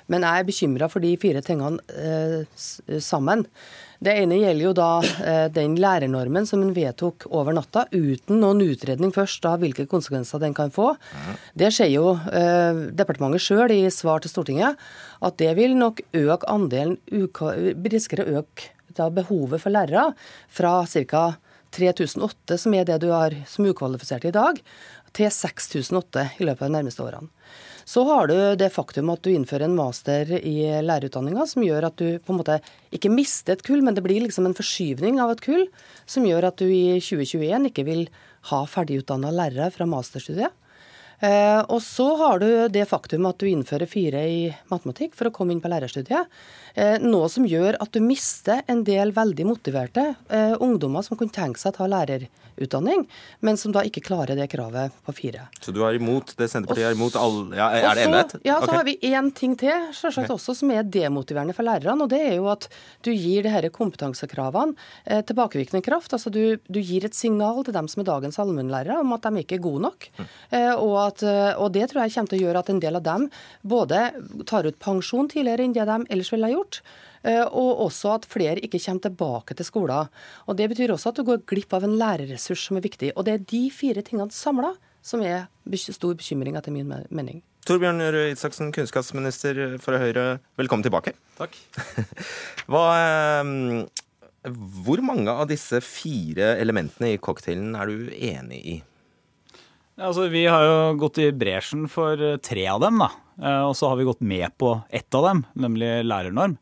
[0.09, 3.45] Men jeg er bekymra for de fire tingene eh, sammen.
[4.01, 8.63] Det ene gjelder jo da eh, den lærernormen som en vedtok over natta, uten noen
[8.65, 10.93] utredning først av hvilke konsekvenser den kan få.
[11.59, 14.81] Det sier jo eh, departementet sjøl i svar til Stortinget,
[15.21, 20.13] at det vil nok øke andelen briskere risikere å øke da behovet for lærere
[20.49, 21.27] fra ca.
[21.75, 24.57] 3008, som er det du har som ukvalifisert i dag,
[25.13, 27.29] til 6008 i løpet av de nærmeste årene.
[27.89, 31.97] Så har du det faktum at du innfører en master i lærerutdanninga som gjør at
[31.97, 32.59] du på en måte
[32.93, 35.65] ikke mister et kull, men det blir liksom en forskyvning av et kull
[36.05, 38.03] som gjør at du i 2021 ikke vil
[38.51, 40.53] ha ferdigutdanna lærere fra masterstudiet.
[41.21, 44.41] Eh, og så har du det faktum at du innfører fire i
[44.71, 46.29] matematikk for å komme inn på lærerstudiet.
[46.79, 51.35] Eh, noe som gjør at du mister en del veldig motiverte eh, ungdommer som kunne
[51.35, 53.03] tenke seg å ta lærerutdanning,
[53.43, 55.49] men som da ikke klarer det kravet på fire.
[55.59, 58.37] Så du er imot det Senterpartiet er imot alle ja, Er det enighet?
[58.45, 58.77] Ja, så okay.
[58.77, 62.07] har vi én ting til selvsagt også som er demotiverende for lærerne.
[62.07, 62.69] og Det er jo at
[63.03, 66.15] du gir det disse kompetansekravene eh, tilbakevirkende kraft.
[66.15, 69.43] altså du, du gir et signal til dem som er dagens allmennlærere om at de
[69.43, 70.11] ikke er gode nok.
[70.55, 72.99] Eh, og, at, eh, og det tror jeg kommer til å gjøre at en del
[73.01, 73.29] av dem
[73.67, 74.01] både
[74.49, 76.81] tar ut pensjon tidligere enn det de ellers ville ha gjort.
[77.25, 80.09] eh, Og også at flere ikke kommer tilbake til skolen.
[80.47, 83.13] Og Det betyr også at du går glipp av en lærerressurs som er viktig.
[83.17, 87.43] Og Det er de fire tingene samla som er stor bekymring, etter min mening.
[87.69, 91.13] Torbjørn Røe Isaksen, kunnskapsminister fra Høyre, velkommen tilbake.
[91.37, 91.57] Takk.
[92.71, 94.53] Hva, eh,
[94.85, 98.77] hvor mange av disse fire elementene i cocktailen er du enig i?
[99.99, 103.09] Altså, vi har jo gått i bresjen for eh, tre av dem, da.
[103.43, 106.55] Eh, Og så har vi gått med på ett av dem, nemlig lærernorm.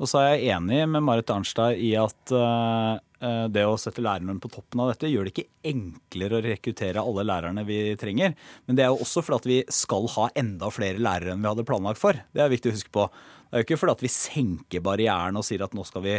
[0.00, 4.38] Og så er jeg enig med Marit Arnstad i at eh, det å sette læreren
[4.40, 8.32] på toppen av dette gjør det ikke enklere å rekruttere alle lærerne vi trenger.
[8.66, 11.50] Men det er jo også fordi at vi skal ha enda flere lærere enn vi
[11.50, 12.16] hadde planlagt for.
[12.32, 13.04] Det er viktig å huske på.
[13.50, 16.12] Det er jo ikke fordi at vi senker barrieren og sier at nå skal vi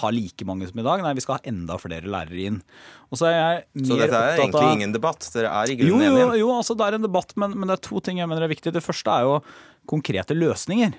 [0.00, 1.02] ha like mange som i dag.
[1.04, 2.60] Nei, vi skal ha enda flere lærere inn.
[3.12, 5.28] Og så er jeg mer Så dette er egentlig av- ingen debatt?
[5.34, 7.68] Dere er i grunnen grunnen jo, jo, jo, altså det er en debatt, men, men
[7.68, 8.72] det er to ting jeg mener er viktig.
[8.72, 9.36] Det første er jo
[9.88, 10.96] konkrete løsninger.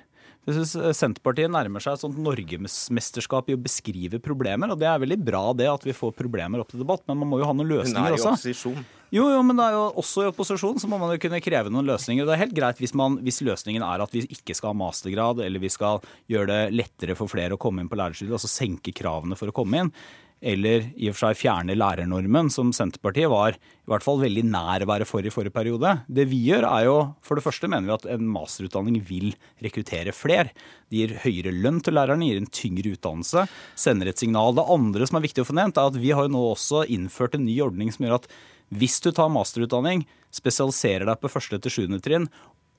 [0.48, 4.72] Jeg synes eh, Senterpartiet nærmer seg et sånt norgesmesterskap i å beskrive problemer.
[4.72, 7.30] og Det er veldig bra det at vi får problemer opp til debatt, men man
[7.30, 8.32] må jo ha noen Hun løsninger er i også.
[8.34, 8.86] opposisjon.
[9.12, 11.72] Jo, jo, men det er jo også i opposisjon så må man jo kunne kreve
[11.74, 12.26] noen løsninger.
[12.30, 15.42] Det er helt greit hvis, man, hvis løsningen er at vi ikke skal ha mastergrad,
[15.46, 18.94] eller vi skal gjøre det lettere for flere å komme inn på lærerstudiet, altså senke
[18.96, 19.94] kravene for å komme inn.
[20.40, 24.86] Eller i og for seg fjerne lærernormen, som Senterpartiet var i hvert fall veldig nær
[24.86, 25.98] å være for i forrige periode.
[26.08, 29.34] Det vi gjør er jo, for det første mener vi at en masterutdanning vil
[29.66, 30.54] rekruttere fler.
[30.88, 34.56] Det gir høyere lønn til lærerne, gir en tyngre utdannelse, sender et signal.
[34.56, 36.86] Det andre som er viktig å få nevnt, er at vi har jo nå også
[36.88, 38.32] innført en ny ordning som gjør at
[38.70, 42.28] hvis du tar masterutdanning, spesialiserer deg på første til sjuende trinn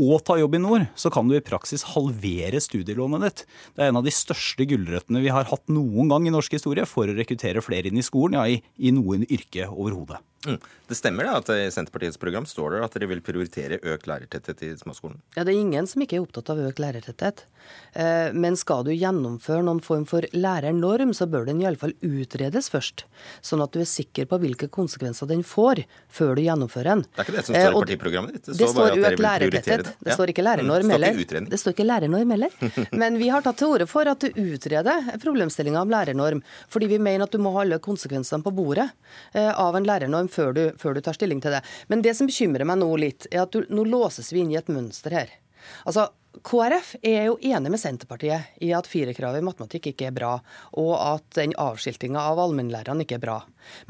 [0.01, 3.45] og ta jobb i nord, så kan du i praksis halvere studielånet ditt.
[3.77, 6.89] Det er en av de største gulrøttene vi har hatt noen gang i norsk historie
[6.89, 10.23] for å rekruttere flere inn i skolen, ja, i, i noen yrke overhodet.
[10.47, 10.57] Mm.
[10.89, 14.63] Det stemmer da, at i Senterpartiets program står det at dere vil prioritere økt lærertetthet
[14.65, 15.19] i småskolen?
[15.37, 17.45] Ja, Det er ingen som ikke er opptatt av økt lærertetthet.
[17.93, 23.05] Eh, Men skal du gjennomføre noen form for lærernorm, så bør den iallfall utredes først.
[23.45, 27.03] Sånn at du er sikker på hvilke konsekvenser den får, før du gjennomfører den.
[27.05, 28.45] Det er ikke det som Eh, står i partiprogrammet ditt.
[28.47, 29.85] Det Det står bare økt lærertetthet.
[29.85, 29.95] det.
[30.09, 31.51] Det står ikke Mm, lærernorm det står heller.
[31.51, 32.51] Det står ikke lærernorm heller.
[33.05, 36.99] Men vi har tatt til orde for at du utreder problemstillinga om lærernorm, fordi vi
[36.99, 38.91] mener at du må ha alle konsekvensene på bordet
[39.35, 41.63] eh, av en lærernorm før du, før du tar stilling til det.
[41.93, 44.59] Men det som bekymrer meg nå litt, er at du, nå låses vi inn i
[44.61, 45.37] et mønster her.
[45.85, 46.09] Altså,
[46.47, 50.37] KrF er jo enig med Senterpartiet i at firekravet i matematikk ikke er bra,
[50.79, 53.39] og at den avskiltinga av allmennlærerne ikke er bra.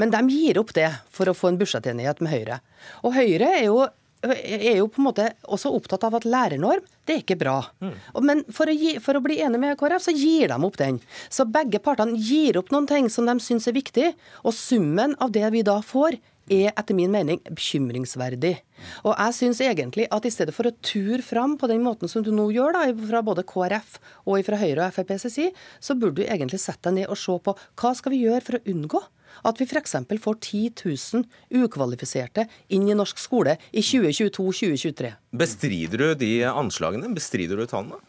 [0.01, 2.61] Men de gir opp det for å få en budsjettenighet med Høyre.
[3.05, 3.83] Og Høyre er jo
[4.21, 7.57] er jo på en måte også opptatt av at lærernorm, det er ikke bra.
[7.81, 7.95] Mm.
[8.27, 10.99] Men for å, gi, for å bli enig med KrF, så gir de opp den.
[11.33, 14.11] Så begge partene gir opp noen ting som de syns er viktig,
[14.45, 16.19] og summen av det vi da får,
[16.51, 18.57] er etter min mening bekymringsverdig.
[19.05, 22.25] Og jeg syns egentlig at i stedet for å ture fram på den måten som
[22.27, 23.97] du nå gjør, da, fra både KrF
[24.27, 27.39] og fra Høyre og FrPs side, så burde du egentlig sette deg ned og se
[27.45, 29.03] på hva skal vi gjøre for å unngå
[29.47, 29.95] at vi f.eks.
[30.21, 35.13] får 10 000 ukvalifiserte inn i norsk skole i 2022-2023.
[35.39, 37.13] Bestrider du de anslagene?
[37.15, 38.01] Bestrider du tallene?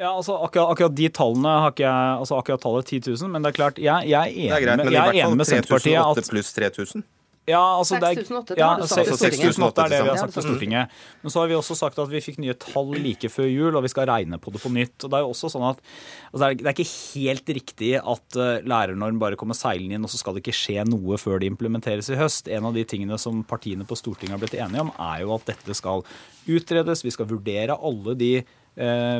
[0.00, 3.44] Ja, altså akkurat, akkurat de tallene har ikke jeg Altså akkurat tallet 10 000, men
[3.44, 5.10] det er klart, jeg, jeg er Det enig er greit, med, men i jeg er
[5.10, 7.04] hvert enig fall med Senterpartiet 3008 at pluss 3000?
[7.50, 9.56] Ja, altså det er, 6008, det ja, har du sagt på Stortinget.
[9.56, 10.94] 6008 er det vi har sagt du Stortinget.
[11.22, 13.84] Men så har vi også sagt at vi fikk nye tall like før jul, og
[13.84, 14.96] vi skal regne på det på nytt.
[15.02, 15.82] Og Det er jo også sånn at
[16.30, 20.22] altså det, er, ikke helt riktig at uh, lærernorm bare kommer seilende inn, og så
[20.22, 22.48] skal det ikke skje noe før det implementeres i høst.
[22.48, 25.50] En av de tingene som partiene på Stortinget har blitt enige om, er jo at
[25.50, 26.06] dette skal
[26.48, 27.04] utredes.
[27.04, 28.56] Vi skal vurdere alle de eh,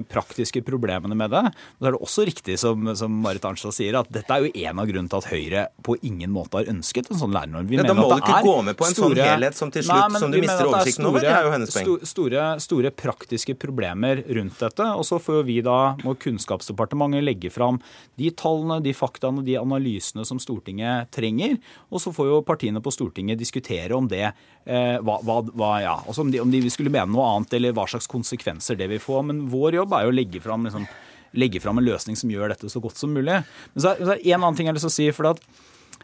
[0.08, 1.42] praktiske problemene med det.
[1.50, 4.52] Og så er det også riktig som, som Marit Arnstad sier, at dette er jo
[4.66, 7.68] en av grunnene til at Høyre på ingen måte har ønsket en sånn lærernorm.
[7.68, 9.84] Vi Ja, da må at du ikke gå med på en sånn helhet som til
[9.84, 11.20] slutt- nei, som du mister er oversikten over.
[11.20, 12.06] Det er jo hennes poeng.
[12.06, 14.86] Store, store praktiske problemer rundt dette.
[14.96, 17.80] Og så får vi da, må Kunnskapsdepartementet legge fram
[18.16, 21.58] de tallene, de faktaene, de analysene som Stortinget trenger.
[21.90, 24.24] Og så får jo partiene på Stortinget diskutere om det
[24.66, 27.74] eh, hva, hva, hva, ja, altså om, de, om de skulle mene noe annet, eller
[27.76, 29.22] hva slags konsekvenser det vil få.
[29.26, 30.86] Men vår jobb er jo å legge fram liksom,
[31.40, 33.40] legge fram en løsning som gjør dette så godt som mulig.
[33.74, 35.10] Men så er det en annen ting jeg å si.
[35.14, 35.42] for at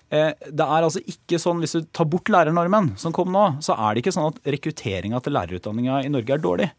[0.09, 3.75] Eh, det er altså ikke sånn, Hvis du tar bort lærernormen som kom nå, så
[3.75, 6.71] er det ikke sånn at rekrutteringa til lærerutdanninga i Norge er dårlig.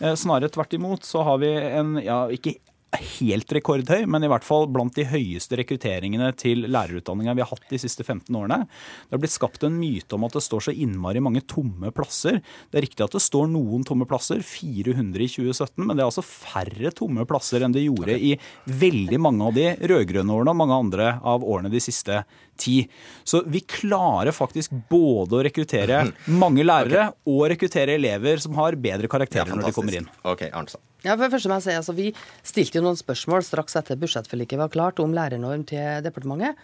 [0.00, 2.56] Eh, snarere tvert imot så har vi en ja, ikke
[3.00, 7.70] helt rekordhøy, men i hvert fall blant de høyeste rekrutteringene til lærerutdanninga vi har hatt
[7.70, 8.58] de siste 15 årene.
[8.66, 12.42] Det har blitt skapt en myte om at det står så innmari mange tomme plasser.
[12.70, 16.10] Det er riktig at det står noen tomme plasser, 400 i 2017, men det er
[16.10, 18.34] altså færre tomme plasser enn det gjorde i
[18.68, 22.22] veldig mange av de rød-grønne årene og mange andre av årene de siste
[22.60, 22.76] ti.
[23.24, 29.10] Så vi klarer faktisk både å rekruttere mange lærere og rekruttere elever som har bedre
[29.10, 30.08] karakterer når de kommer inn.
[30.28, 30.82] Ok, Arnstad.
[31.02, 32.12] Ja, for det første må jeg si, altså, Vi
[32.46, 36.58] stilte jo noen spørsmål straks etter budsjettforliket var klart om lærernorm til departementet.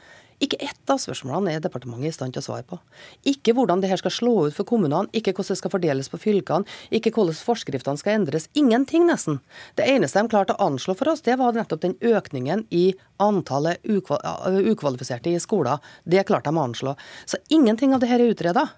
[0.45, 2.79] Ikke ett av spørsmålene er departementet i stand til å svare på.
[3.27, 6.21] Ikke hvordan det her skal slå ut for kommunene, ikke hvordan det skal fordeles på
[6.23, 8.47] fylkene, ikke hvordan forskriftene skal endres.
[8.59, 9.41] Ingenting, nesten.
[9.79, 13.83] Det eneste de klarte å anslå for oss, det var nettopp den økningen i antallet
[13.83, 15.83] ukvalifiserte i skoler.
[16.07, 16.95] Det klarte de å anslå.
[17.27, 18.69] Så ingenting av det her er utreda.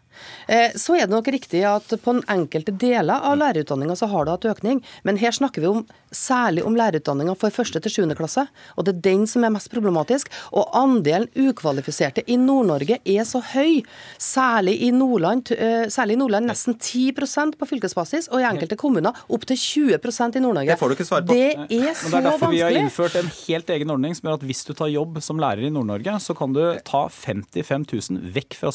[0.49, 4.37] Eh, så er det nok riktig at på enkelte deler av lærerutdanninga så har det
[4.37, 8.15] hatt økning, men her snakker vi om, særlig om lærerutdanninga for første til 7.
[8.19, 8.47] klasse,
[8.77, 10.31] og det er den som er mest problematisk.
[10.51, 13.81] Og andelen ukvalifiserte i Nord-Norge er så høy,
[14.19, 19.17] særlig i Nordland, eh, særlig i Nordland nesten 10 på fylkesbasis, og i enkelte kommuner
[19.31, 20.75] opptil 20% i Nord-Norge.
[20.75, 21.35] Det får du ikke svar på.
[21.35, 22.11] Det er så vanskelig.
[22.11, 24.75] det er derfor vi har innført en helt egen ordning som gjør at hvis du
[24.75, 28.73] tar jobb som lærer i Nord-Norge, så kan du ta 55 000 vekk fra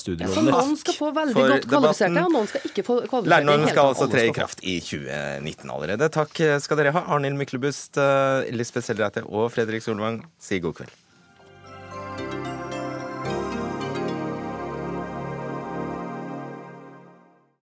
[0.80, 3.32] skal få veldig for godt kvalifiserte, og noen skal ikke få kvalifiserte.
[3.34, 6.12] Lærernormen skal altså tre i kraft i 2019 allerede.
[6.20, 10.22] Takk skal dere ha, Arnhild Myklebust, eh, Lisbeth Sellreite og Fredrik Solvang.
[10.42, 10.94] Si god kveld.